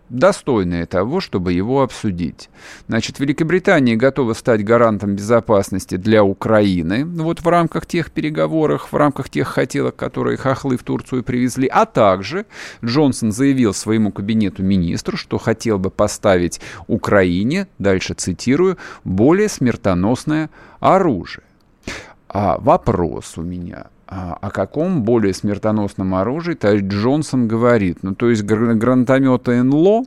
достойное 0.10 0.86
того, 0.86 1.20
чтобы 1.20 1.54
его 1.54 1.82
обсудить. 1.82 2.50
Значит, 2.88 3.20
Великобритания 3.20 3.96
готова 3.96 4.34
стать 4.34 4.64
гарантом 4.64 5.16
безопасности 5.16 5.96
для 5.96 6.24
Украины, 6.24 7.06
вот 7.06 7.42
в 7.42 7.48
рамках 7.48 7.86
тех 7.86 8.12
переговоров, 8.12 8.90
в 8.92 8.96
рамках 8.96 9.30
тех 9.30 9.48
хотелок, 9.48 9.96
которые 9.96 10.38
хохлы 10.38 10.78
в 10.78 10.84
Турцию 10.84 11.24
привезли, 11.24 11.68
а 11.68 11.86
также 11.86 12.46
Джонсон 12.84 13.32
заявил 13.32 13.74
своему 13.74 14.12
кабинету 14.12 14.64
министру, 14.64 15.18
что 15.18 15.38
хотел 15.38 15.80
бы 15.80 15.90
поставить 15.90 16.60
Украине, 16.88 17.68
дальше 17.78 18.14
цитирую, 18.14 18.78
более 19.04 19.50
смертоносное 19.50 20.50
оружие. 20.80 21.44
А 22.28 22.58
вопрос 22.60 23.38
у 23.38 23.42
меня– 23.42 23.88
о 24.12 24.50
каком 24.50 25.04
более 25.04 25.36
смертоносном 25.36 26.16
оружии 26.16 26.56
товарищ 26.56 26.82
Джонсон 26.82 27.48
говорит. 27.48 28.00
Ну, 28.02 28.16
то 28.16 28.32
есть 28.32 28.42
гранатометы 28.44 29.62
НЛО 29.62 30.04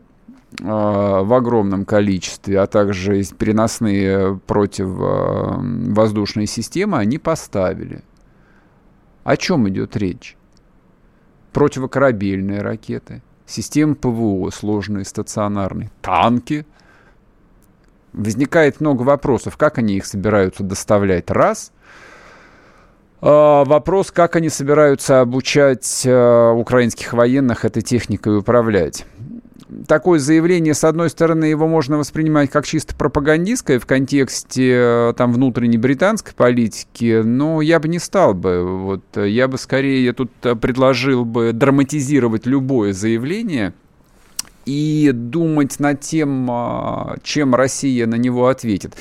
а, 0.64 1.22
в 1.22 1.32
огромном 1.32 1.84
количестве, 1.84 2.58
а 2.58 2.66
также 2.66 3.22
переносные 3.22 4.40
противовоздушные 4.44 6.48
системы 6.48 6.98
они 6.98 7.18
поставили. 7.18 8.02
О 9.22 9.36
чем 9.36 9.68
идет 9.68 9.96
речь? 9.96 10.36
Противокорабельные 11.52 12.60
ракеты, 12.60 13.22
системы 13.46 13.94
ПВО 13.94 14.50
сложные, 14.50 15.04
стационарные, 15.04 15.92
танки. 16.00 16.66
Возникает 18.12 18.80
много 18.80 19.02
вопросов, 19.02 19.56
как 19.56 19.78
они 19.78 19.94
их 19.94 20.06
собираются 20.06 20.64
доставлять, 20.64 21.30
раз– 21.30 21.70
а, 21.81 21.81
вопрос, 23.22 24.10
как 24.10 24.36
они 24.36 24.48
собираются 24.48 25.20
обучать 25.20 26.02
э, 26.04 26.50
украинских 26.50 27.12
военных 27.12 27.64
этой 27.64 27.82
техникой 27.82 28.38
управлять. 28.38 29.06
Такое 29.86 30.18
заявление, 30.18 30.74
с 30.74 30.84
одной 30.84 31.08
стороны, 31.08 31.44
его 31.44 31.66
можно 31.66 31.96
воспринимать 31.96 32.50
как 32.50 32.66
чисто 32.66 32.94
пропагандистское 32.94 33.78
в 33.78 33.86
контексте 33.86 34.72
э, 34.74 35.14
там 35.16 35.32
внутренней 35.32 35.78
британской 35.78 36.34
политики, 36.34 37.22
но 37.24 37.62
я 37.62 37.78
бы 37.78 37.88
не 37.88 38.00
стал 38.00 38.34
бы. 38.34 38.64
Вот, 38.64 39.04
я 39.16 39.46
бы 39.46 39.56
скорее 39.56 40.12
тут 40.12 40.32
предложил 40.60 41.24
бы 41.24 41.52
драматизировать 41.52 42.44
любое 42.44 42.92
заявление 42.92 43.72
и 44.66 45.10
думать 45.12 45.80
над 45.80 46.00
тем, 46.00 46.48
а, 46.50 47.16
чем 47.22 47.54
Россия 47.54 48.06
на 48.06 48.16
него 48.16 48.48
ответит. 48.48 48.96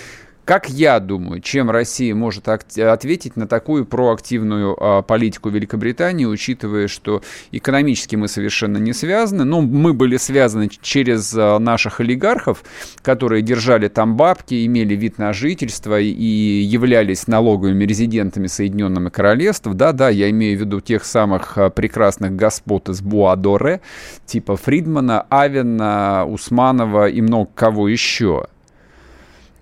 Как 0.52 0.70
я 0.70 1.00
думаю, 1.00 1.40
чем 1.40 1.72
Россия 1.72 2.14
может 2.14 2.50
ответить 2.50 3.38
на 3.38 3.48
такую 3.48 3.86
проактивную 3.86 4.76
а, 4.78 5.02
политику 5.02 5.48
Великобритании, 5.48 6.26
учитывая, 6.26 6.90
что 6.90 7.22
экономически 7.54 8.18
мы 8.18 8.28
совершенно 8.28 8.76
не 8.76 8.92
связаны, 8.92 9.46
но 9.46 9.62
мы 9.62 9.94
были 9.94 10.18
связаны 10.18 10.68
через 10.68 11.34
а, 11.38 11.58
наших 11.58 12.02
олигархов, 12.02 12.66
которые 13.02 13.44
держали 13.44 13.88
там 13.88 14.18
бабки, 14.18 14.66
имели 14.66 14.94
вид 14.94 15.20
на 15.20 15.32
жительство 15.32 15.98
и 15.98 16.12
являлись 16.12 17.28
налоговыми 17.28 17.86
резидентами 17.86 18.48
Соединенного 18.48 19.10
Королевства. 19.10 19.74
Да-да, 19.74 20.10
я 20.10 20.30
имею 20.32 20.58
в 20.58 20.60
виду 20.60 20.82
тех 20.82 21.06
самых 21.06 21.58
а, 21.58 21.70
прекрасных 21.70 22.36
господ 22.36 22.90
из 22.90 23.00
Буадоре, 23.02 23.80
типа 24.26 24.58
Фридмана, 24.58 25.26
Авена, 25.30 26.26
Усманова 26.28 27.08
и 27.08 27.22
много 27.22 27.50
кого 27.56 27.88
еще. 27.88 28.48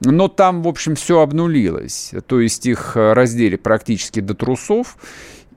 Но 0.02 0.28
там, 0.28 0.62
в 0.64 0.68
общем, 0.68 0.96
все 0.96 1.22
обнулилось. 1.22 2.14
То 2.28 2.40
есть 2.40 2.66
их 2.66 2.94
э, 2.96 3.14
раздели 3.14 3.58
практически 3.58 4.20
до 4.22 4.34
трусов. 4.34 4.98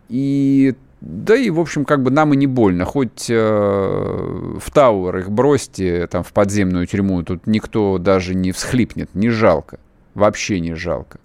И 0.09 0.75
да 1.03 1.37
и, 1.37 1.51
в 1.51 1.59
общем, 1.59 1.85
как 1.85 2.03
бы 2.03 2.13
нам 2.13 2.33
и 2.33 2.37
не 2.37 2.47
больно. 2.47 2.85
Хоть 2.85 3.27
э, 3.29 3.35
в 3.35 4.71
Тауэр 4.71 5.19
их 5.19 5.31
бросьте, 5.31 6.07
там, 6.07 6.23
в 6.23 6.33
подземную 6.33 6.87
тюрьму, 6.87 7.23
тут 7.25 7.47
никто 7.47 7.99
даже 7.99 8.37
не 8.37 8.53
всхлипнет, 8.53 9.11
не 9.15 9.29
жалко. 9.29 9.81
Вообще 10.15 10.61
не 10.61 10.75
жалко. 10.75 11.19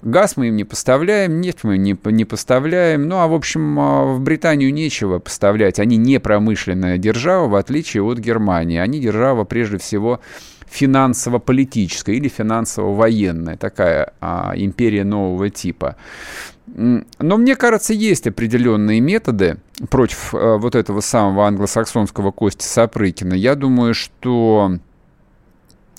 Газ 0.00 0.36
мы 0.36 0.48
им 0.48 0.56
не 0.56 0.64
поставляем, 0.64 1.40
нефть 1.40 1.64
мы 1.64 1.78
не, 1.78 1.96
не 2.04 2.24
поставляем. 2.24 3.08
Ну, 3.08 3.16
а, 3.16 3.26
в 3.26 3.34
общем, 3.34 3.78
э, 3.78 4.14
в 4.14 4.20
Британию 4.20 4.72
нечего 4.72 5.18
поставлять. 5.18 5.78
Они 5.78 5.98
не 5.98 6.18
промышленная 6.18 6.96
держава, 6.96 7.48
в 7.48 7.54
отличие 7.56 8.02
от 8.02 8.18
Германии. 8.18 8.78
Они 8.78 9.00
держава, 9.00 9.44
прежде 9.44 9.76
всего, 9.76 10.20
финансово-политическая 10.74 12.16
или 12.16 12.28
финансово-военная, 12.28 13.56
такая 13.56 14.12
а, 14.20 14.52
империя 14.56 15.04
нового 15.04 15.48
типа. 15.48 15.96
Но 16.66 17.36
мне 17.36 17.54
кажется, 17.54 17.92
есть 17.92 18.26
определенные 18.26 19.00
методы 19.00 19.58
против 19.88 20.34
а, 20.34 20.58
вот 20.58 20.74
этого 20.74 21.00
самого 21.00 21.46
англосаксонского 21.46 22.32
Кости 22.32 22.64
Сапрыкина. 22.64 23.34
Я 23.34 23.54
думаю, 23.54 23.94
что 23.94 24.78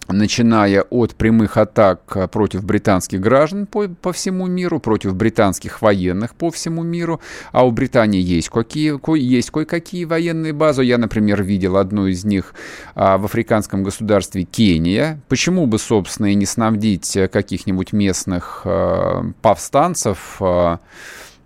начиная 0.07 0.81
от 0.81 1.15
прямых 1.15 1.57
атак 1.57 2.15
э, 2.15 2.27
против 2.27 2.63
британских 2.63 3.19
граждан 3.19 3.65
по, 3.65 3.87
по 3.87 4.13
всему 4.13 4.47
миру, 4.47 4.79
против 4.79 5.15
британских 5.15 5.81
военных 5.81 6.35
по 6.35 6.51
всему 6.51 6.83
миру, 6.83 7.21
а 7.51 7.65
у 7.65 7.71
Британии 7.71 8.21
есть, 8.21 8.49
какие, 8.49 8.97
ко, 8.97 9.15
есть 9.15 9.51
кое-какие 9.51 10.05
военные 10.05 10.53
базы. 10.53 10.83
Я, 10.83 10.97
например, 10.97 11.43
видел 11.43 11.77
одну 11.77 12.07
из 12.07 12.23
них 12.25 12.53
а, 12.93 13.17
в 13.17 13.25
африканском 13.25 13.83
государстве 13.83 14.43
Кения. 14.43 15.21
Почему 15.27 15.65
бы, 15.65 15.79
собственно, 15.79 16.27
и 16.27 16.35
не 16.35 16.45
снабдить 16.45 17.15
э, 17.17 17.27
каких-нибудь 17.27 17.93
местных 17.93 18.61
а, 18.65 19.25
повстанцев, 19.41 20.37
а, 20.39 20.79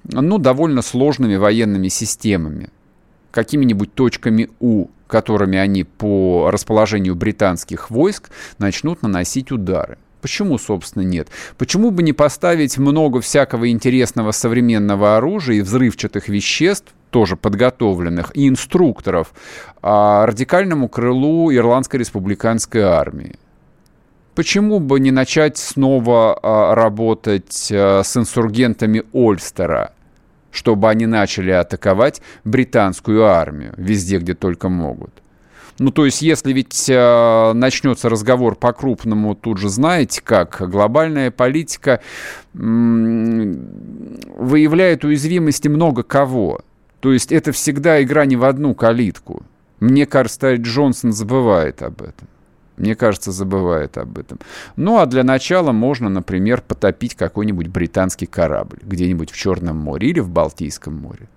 ну, 0.03 0.37
довольно 0.37 0.81
сложными 0.81 1.35
военными 1.35 1.87
системами, 1.87 2.69
какими-нибудь 3.31 3.93
точками 3.93 4.49
У, 4.59 4.87
которыми 5.09 5.57
они 5.57 5.83
по 5.83 6.49
расположению 6.51 7.15
британских 7.15 7.89
войск 7.89 8.29
начнут 8.59 9.01
наносить 9.01 9.51
удары. 9.51 9.97
Почему, 10.21 10.57
собственно, 10.57 11.03
нет? 11.03 11.29
Почему 11.57 11.91
бы 11.91 12.03
не 12.03 12.13
поставить 12.13 12.77
много 12.77 13.21
всякого 13.21 13.69
интересного 13.71 14.31
современного 14.31 15.17
оружия 15.17 15.57
и 15.57 15.61
взрывчатых 15.61 16.27
веществ, 16.29 16.93
тоже 17.09 17.35
подготовленных, 17.35 18.31
и 18.35 18.47
инструкторов 18.47 19.33
а, 19.81 20.25
радикальному 20.25 20.89
крылу 20.89 21.53
Ирландской 21.53 21.97
республиканской 21.97 22.81
армии? 22.81 23.35
Почему 24.35 24.79
бы 24.79 24.99
не 24.99 25.11
начать 25.11 25.57
снова 25.57 26.37
а, 26.41 26.75
работать 26.75 27.69
а, 27.71 28.03
с 28.03 28.15
инсургентами 28.15 29.03
Ольстера? 29.13 29.93
Чтобы 30.51 30.89
они 30.89 31.05
начали 31.05 31.51
атаковать 31.51 32.21
британскую 32.43 33.25
армию 33.25 33.73
везде, 33.77 34.17
где 34.17 34.33
только 34.33 34.69
могут. 34.69 35.11
Ну, 35.79 35.91
то 35.91 36.05
есть, 36.05 36.21
если 36.21 36.51
ведь 36.51 36.89
э, 36.89 37.53
начнется 37.53 38.09
разговор 38.09 38.55
по-крупному, 38.55 39.33
тут 39.33 39.59
же 39.59 39.69
знаете 39.69 40.21
как, 40.21 40.61
глобальная 40.69 41.31
политика 41.31 42.01
м- 42.53 44.19
выявляет 44.35 45.05
уязвимости 45.05 45.69
много 45.69 46.03
кого. 46.03 46.59
То 46.99 47.13
есть, 47.13 47.31
это 47.31 47.53
всегда 47.53 48.03
игра 48.03 48.25
не 48.25 48.35
в 48.35 48.43
одну 48.43 48.75
калитку. 48.75 49.43
Мне 49.79 50.05
кажется, 50.05 50.55
Джонсон 50.55 51.13
забывает 51.13 51.81
об 51.81 52.01
этом. 52.01 52.27
Мне 52.79 52.95
кажется, 52.95 53.31
забывает 53.31 53.97
об 53.97 54.17
этом. 54.17 54.39
Ну, 54.77 54.99
а 54.99 55.05
для 55.05 55.23
начала 55.23 55.71
можно, 55.73 56.09
например, 56.09 56.61
потопить 56.61 57.13
какой-нибудь 57.13 57.67
британский 57.67 58.25
корабль 58.25 58.79
где-нибудь 58.81 59.31
в 59.31 59.37
Черном 59.37 59.77
море 59.77 60.09
или 60.09 60.21
в 60.21 60.29
Балтийском 60.29 60.95
море. 60.95 61.27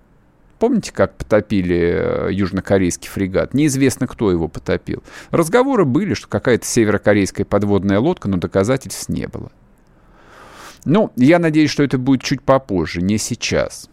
Помните, 0.57 0.93
как 0.93 1.15
потопили 1.15 2.29
э, 2.29 2.29
южнокорейский 2.31 3.09
фрегат? 3.09 3.53
Неизвестно, 3.53 4.07
кто 4.07 4.31
его 4.31 4.47
потопил. 4.47 5.03
Разговоры 5.29 5.83
были, 5.83 6.13
что 6.13 6.29
какая-то 6.29 6.65
северокорейская 6.65 7.45
подводная 7.45 7.99
лодка, 7.99 8.29
но 8.29 8.37
доказательств 8.37 9.09
не 9.09 9.27
было. 9.27 9.51
Ну, 10.85 11.11
я 11.17 11.39
надеюсь, 11.39 11.69
что 11.69 11.83
это 11.83 11.97
будет 11.97 12.23
чуть 12.23 12.41
попозже, 12.41 13.01
не 13.01 13.17
сейчас. 13.17 13.89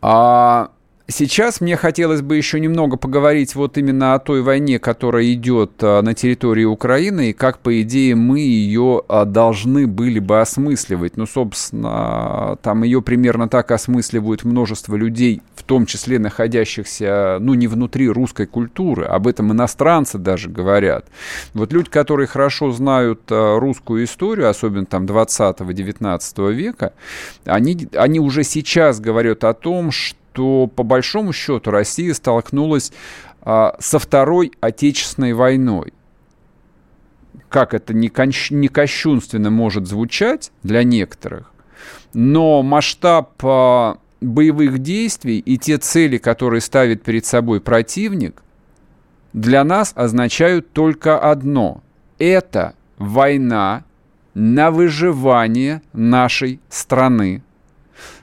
А 0.00 0.72
Сейчас 1.08 1.60
мне 1.60 1.76
хотелось 1.76 2.22
бы 2.22 2.36
еще 2.36 2.60
немного 2.60 2.96
поговорить 2.96 3.56
вот 3.56 3.76
именно 3.76 4.14
о 4.14 4.20
той 4.20 4.40
войне, 4.40 4.78
которая 4.78 5.32
идет 5.32 5.72
а, 5.80 6.00
на 6.00 6.14
территории 6.14 6.64
Украины, 6.64 7.30
и 7.30 7.32
как, 7.32 7.58
по 7.58 7.82
идее, 7.82 8.14
мы 8.14 8.38
ее 8.38 9.02
а, 9.08 9.24
должны 9.24 9.88
были 9.88 10.20
бы 10.20 10.40
осмысливать. 10.40 11.16
Ну, 11.16 11.26
собственно, 11.26 12.56
там 12.62 12.84
ее 12.84 13.02
примерно 13.02 13.48
так 13.48 13.72
осмысливают 13.72 14.44
множество 14.44 14.94
людей, 14.94 15.42
в 15.56 15.64
том 15.64 15.86
числе 15.86 16.20
находящихся, 16.20 17.38
ну, 17.40 17.54
не 17.54 17.66
внутри 17.66 18.08
русской 18.08 18.46
культуры. 18.46 19.04
Об 19.04 19.26
этом 19.26 19.52
иностранцы 19.52 20.18
даже 20.18 20.48
говорят. 20.48 21.06
Вот 21.52 21.72
люди, 21.72 21.90
которые 21.90 22.28
хорошо 22.28 22.70
знают 22.70 23.22
а, 23.30 23.58
русскую 23.58 24.04
историю, 24.04 24.48
особенно 24.48 24.86
там 24.86 25.06
20-19 25.06 26.52
века, 26.52 26.92
они, 27.44 27.88
они 27.94 28.20
уже 28.20 28.44
сейчас 28.44 29.00
говорят 29.00 29.42
о 29.42 29.52
том, 29.52 29.90
что 29.90 30.21
то 30.32 30.66
по 30.66 30.82
большому 30.82 31.32
счету 31.32 31.70
Россия 31.70 32.14
столкнулась 32.14 32.92
а, 33.42 33.76
со 33.78 33.98
Второй 33.98 34.52
Отечественной 34.60 35.32
войной. 35.34 35.92
Как 37.48 37.74
это 37.74 37.92
не, 37.92 38.08
конч... 38.08 38.50
не 38.50 38.68
кощунственно 38.68 39.50
может 39.50 39.86
звучать 39.86 40.52
для 40.62 40.84
некоторых, 40.84 41.52
но 42.14 42.62
масштаб 42.62 43.32
а, 43.44 43.98
боевых 44.20 44.78
действий 44.78 45.38
и 45.38 45.58
те 45.58 45.78
цели, 45.78 46.16
которые 46.18 46.60
ставит 46.60 47.02
перед 47.02 47.26
собой 47.26 47.60
противник, 47.60 48.42
для 49.32 49.64
нас 49.64 49.92
означают 49.94 50.72
только 50.72 51.18
одно. 51.18 51.82
Это 52.18 52.74
война 52.96 53.84
на 54.34 54.70
выживание 54.70 55.82
нашей 55.92 56.60
страны, 56.68 57.42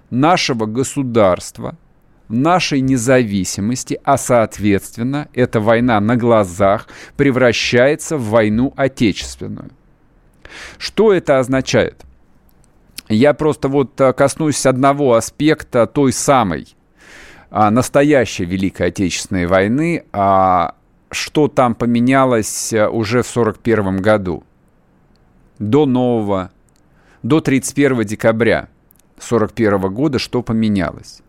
нашего 0.09 0.65
государства– 0.65 1.75
нашей 2.29 2.81
независимости, 2.81 3.99
а 4.03 4.17
соответственно 4.17 5.27
эта 5.33 5.59
война 5.59 5.99
на 5.99 6.15
глазах 6.15 6.87
превращается 7.17 8.17
в 8.17 8.29
войну 8.29 8.73
отечественную. 8.75 9.71
Что 10.77 11.13
это 11.13 11.39
означает? 11.39 12.05
Я 13.07 13.33
просто 13.33 13.67
вот 13.67 13.99
э, 13.99 14.13
коснусь 14.13 14.65
одного 14.65 15.15
аспекта 15.15 15.87
той 15.87 16.13
самой 16.13 16.67
а, 17.49 17.71
настоящей 17.71 18.45
Великой 18.45 18.87
Отечественной 18.87 19.47
войны, 19.47 20.05
а 20.13 20.75
что 21.09 21.47
там 21.47 21.73
поменялось 21.73 22.71
э, 22.71 22.87
уже 22.87 23.23
в 23.23 23.31
1941 23.35 23.97
году, 23.97 24.43
до 25.57 25.87
нового, 25.87 26.51
до 27.23 27.41
31 27.41 28.03
декабря 28.03 28.69
1941 29.17 29.93
года, 29.93 30.19
что 30.19 30.43
поменялось. 30.43 31.21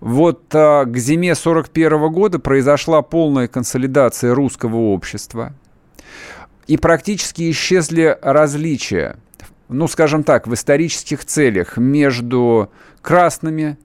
Вот 0.00 0.42
а, 0.54 0.84
к 0.84 0.96
зиме 0.96 1.34
41 1.34 2.12
года 2.12 2.38
произошла 2.38 3.02
полная 3.02 3.48
консолидация 3.48 4.34
русского 4.34 4.76
общества. 4.76 5.52
И 6.66 6.76
практически 6.76 7.50
исчезли 7.50 8.16
различия, 8.22 9.16
ну, 9.68 9.86
скажем 9.88 10.24
так, 10.24 10.46
в 10.46 10.54
исторических 10.54 11.24
целях 11.24 11.76
между 11.76 12.70
красными, 13.02 13.76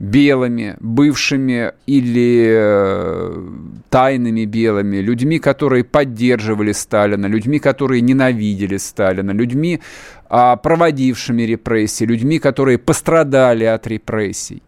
белыми, 0.00 0.76
бывшими 0.80 1.72
или 1.86 2.48
э, 2.50 3.48
тайными 3.88 4.44
белыми, 4.46 4.96
людьми, 4.96 5.38
которые 5.38 5.84
поддерживали 5.84 6.72
Сталина, 6.72 7.26
людьми, 7.26 7.60
которые 7.60 8.00
ненавидели 8.00 8.78
Сталина, 8.78 9.30
людьми, 9.30 9.80
э, 10.28 10.56
проводившими 10.60 11.42
репрессии, 11.42 12.04
людьми, 12.04 12.40
которые 12.40 12.78
пострадали 12.78 13.64
от 13.64 13.86
репрессий 13.86 14.62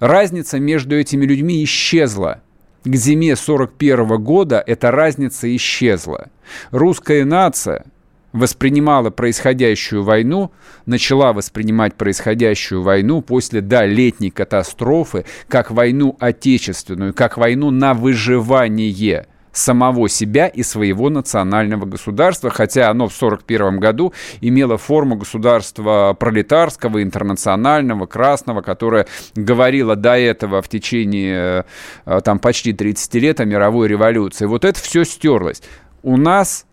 разница 0.00 0.58
между 0.58 0.96
этими 0.96 1.24
людьми 1.24 1.62
исчезла. 1.64 2.42
к 2.84 2.94
зиме 2.94 3.36
41 3.36 4.22
года 4.22 4.62
эта 4.66 4.90
разница 4.90 5.54
исчезла. 5.54 6.30
Русская 6.70 7.24
нация 7.24 7.84
воспринимала 8.32 9.10
происходящую 9.10 10.04
войну, 10.04 10.52
начала 10.86 11.32
воспринимать 11.32 11.94
происходящую 11.94 12.82
войну 12.82 13.20
после, 13.20 13.60
да, 13.60 13.84
летней 13.84 14.30
катастрофы, 14.30 15.24
как 15.48 15.70
войну 15.70 16.16
отечественную, 16.20 17.14
как 17.14 17.36
войну 17.36 17.70
на 17.70 17.94
выживание– 17.94 19.26
самого 19.52 20.08
себя 20.08 20.46
и 20.46 20.62
своего 20.62 21.10
национального 21.10 21.84
государства, 21.84 22.50
хотя 22.50 22.90
оно 22.90 23.08
в 23.08 23.16
1941 23.16 23.80
году 23.80 24.12
имело 24.40 24.78
форму 24.78 25.16
государства 25.16 26.14
пролетарского, 26.18 27.02
интернационального, 27.02 28.06
красного, 28.06 28.62
которое 28.62 29.06
говорило 29.34 29.96
до 29.96 30.18
этого 30.18 30.62
в 30.62 30.68
течение 30.68 31.64
э, 32.06 32.20
там, 32.22 32.38
почти 32.38 32.72
30 32.72 33.14
лет 33.14 33.40
о 33.40 33.44
мировой 33.44 33.88
революции. 33.88 34.46
Вот 34.46 34.64
это 34.64 34.78
все 34.80 35.04
стерлось. 35.04 35.62
У 36.02 36.16
нас 36.16 36.66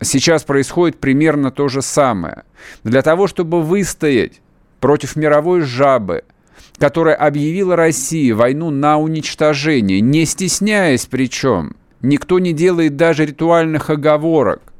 сейчас 0.00 0.44
происходит 0.44 0.98
примерно 1.00 1.50
то 1.50 1.68
же 1.68 1.82
самое. 1.82 2.44
Для 2.84 3.02
того, 3.02 3.26
чтобы 3.26 3.62
выстоять 3.62 4.40
против 4.80 5.16
мировой 5.16 5.62
жабы– 5.62 6.24
которая 6.78 7.16
объявила 7.16 7.76
России 7.76 8.30
войну 8.32 8.70
на 8.70 8.98
уничтожение, 8.98 10.00
не 10.00 10.24
стесняясь 10.24 11.06
причем. 11.06 11.76
Никто 12.00 12.38
не 12.38 12.52
делает 12.52 12.96
даже 12.96 13.26
ритуальных 13.26 13.90
оговорок. 13.90 14.72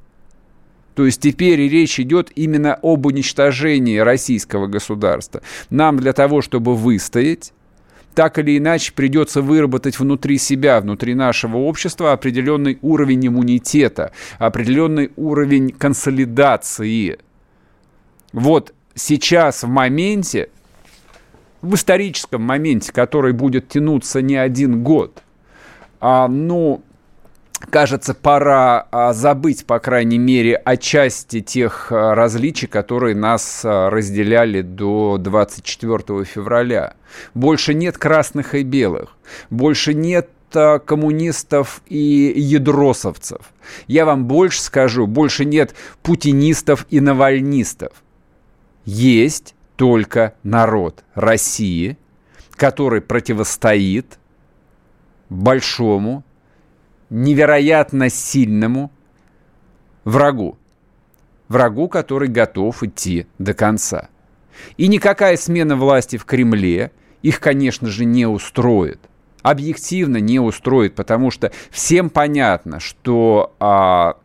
То 0.94 1.06
есть 1.06 1.20
теперь 1.20 1.60
речь 1.68 2.00
идет 2.00 2.30
именно 2.34 2.78
об 2.82 3.06
уничтожении 3.06 3.98
российского 3.98 4.66
государства. 4.66 5.42
Нам 5.70 5.96
для 5.98 6.12
того, 6.12 6.42
чтобы 6.42 6.74
выстоять, 6.74 7.52
так 8.14 8.38
или 8.38 8.58
иначе 8.58 8.92
придется 8.92 9.42
выработать 9.42 9.98
внутри 9.98 10.38
себя, 10.38 10.80
внутри 10.80 11.14
нашего 11.14 11.58
общества 11.58 12.12
определенный 12.12 12.78
уровень 12.82 13.28
иммунитета, 13.28 14.12
определенный 14.38 15.12
уровень 15.14 15.70
консолидации. 15.70 17.18
Вот 18.32 18.74
сейчас 18.96 19.62
в 19.62 19.68
моменте 19.68 20.50
в 21.62 21.74
историческом 21.74 22.42
моменте, 22.42 22.92
который 22.92 23.32
будет 23.32 23.68
тянуться 23.68 24.22
не 24.22 24.36
один 24.36 24.82
год, 24.82 25.22
а, 26.00 26.28
ну, 26.28 26.82
кажется, 27.70 28.14
пора 28.14 28.86
а, 28.90 29.12
забыть, 29.12 29.66
по 29.66 29.78
крайней 29.78 30.18
мере, 30.18 30.54
о 30.56 30.76
части 30.76 31.40
тех 31.40 31.90
а, 31.90 32.14
различий, 32.14 32.68
которые 32.68 33.14
нас 33.14 33.62
а, 33.64 33.90
разделяли 33.90 34.62
до 34.62 35.18
24 35.18 36.24
февраля. 36.24 36.94
Больше 37.34 37.74
нет 37.74 37.98
красных 37.98 38.54
и 38.54 38.62
белых, 38.62 39.16
больше 39.50 39.94
нет 39.94 40.30
а, 40.54 40.78
коммунистов 40.78 41.82
и 41.86 42.32
ядросовцев. 42.36 43.40
Я 43.86 44.04
вам 44.04 44.26
больше 44.26 44.62
скажу, 44.62 45.06
больше 45.06 45.44
нет 45.44 45.74
путинистов 46.02 46.86
и 46.90 47.00
навальнистов. 47.00 47.92
Есть 48.84 49.54
только 49.78 50.34
народ 50.42 51.04
России, 51.14 51.96
который 52.56 53.00
противостоит 53.00 54.18
большому, 55.30 56.24
невероятно 57.10 58.10
сильному 58.10 58.90
врагу. 60.02 60.58
Врагу, 61.46 61.88
который 61.88 62.28
готов 62.28 62.82
идти 62.82 63.28
до 63.38 63.54
конца. 63.54 64.08
И 64.76 64.88
никакая 64.88 65.36
смена 65.36 65.76
власти 65.76 66.16
в 66.16 66.24
Кремле 66.24 66.90
их, 67.22 67.38
конечно 67.38 67.86
же, 67.86 68.04
не 68.04 68.26
устроит. 68.26 68.98
Объективно 69.42 70.16
не 70.16 70.40
устроит, 70.40 70.96
потому 70.96 71.30
что 71.30 71.52
всем 71.70 72.10
понятно, 72.10 72.80
что 72.80 73.54
а, 73.60 74.16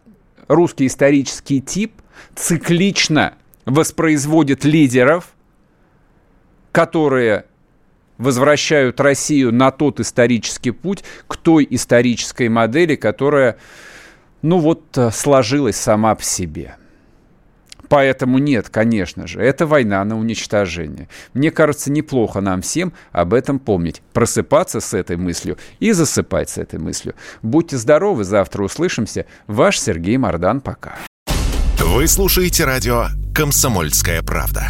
русский 0.47 0.87
исторический 0.87 1.61
тип 1.61 1.93
циклично 2.33 3.35
воспроизводит 3.65 4.65
лидеров, 4.65 5.35
которые 6.73 7.45
возвращают 8.17 8.99
Россию 8.99 9.53
на 9.53 9.71
тот 9.71 10.01
исторический 10.01 10.71
путь, 10.71 11.03
к 11.27 11.37
той 11.37 11.65
исторической 11.69 12.49
модели, 12.49 12.95
которая, 12.95 13.57
ну 14.41 14.57
вот, 14.57 14.97
э, 14.97 15.11
сложилась 15.11 15.77
сама 15.77 16.15
по 16.15 16.23
себе. 16.23 16.75
Поэтому 17.89 18.39
нет, 18.39 18.69
конечно 18.69 19.27
же, 19.27 19.39
это 19.39 19.67
война 19.67 20.03
на 20.03 20.17
уничтожение. 20.17 21.09
Мне 21.33 21.51
кажется, 21.51 21.91
неплохо 21.91 22.41
нам 22.41 22.61
всем 22.61 22.93
об 23.11 23.35
этом 23.35 23.59
помнить, 23.59 24.01
просыпаться 24.13 24.79
с 24.79 24.95
этой 24.95 25.15
мыслью 25.15 25.57
и 25.79 25.91
засыпать 25.91 26.49
с 26.49 26.57
этой 26.57 26.79
мыслью. 26.79 27.13
Будьте 27.43 27.77
здоровы, 27.77 28.23
завтра 28.23 28.63
услышимся. 28.63 29.27
Ваш 29.45 29.79
Сергей 29.79 30.17
Мордан, 30.17 30.61
пока. 30.61 30.95
Вы 31.77 32.07
слушаете 32.07 32.65
радио 32.65 33.07
«Комсомольская 33.35 34.23
правда». 34.23 34.69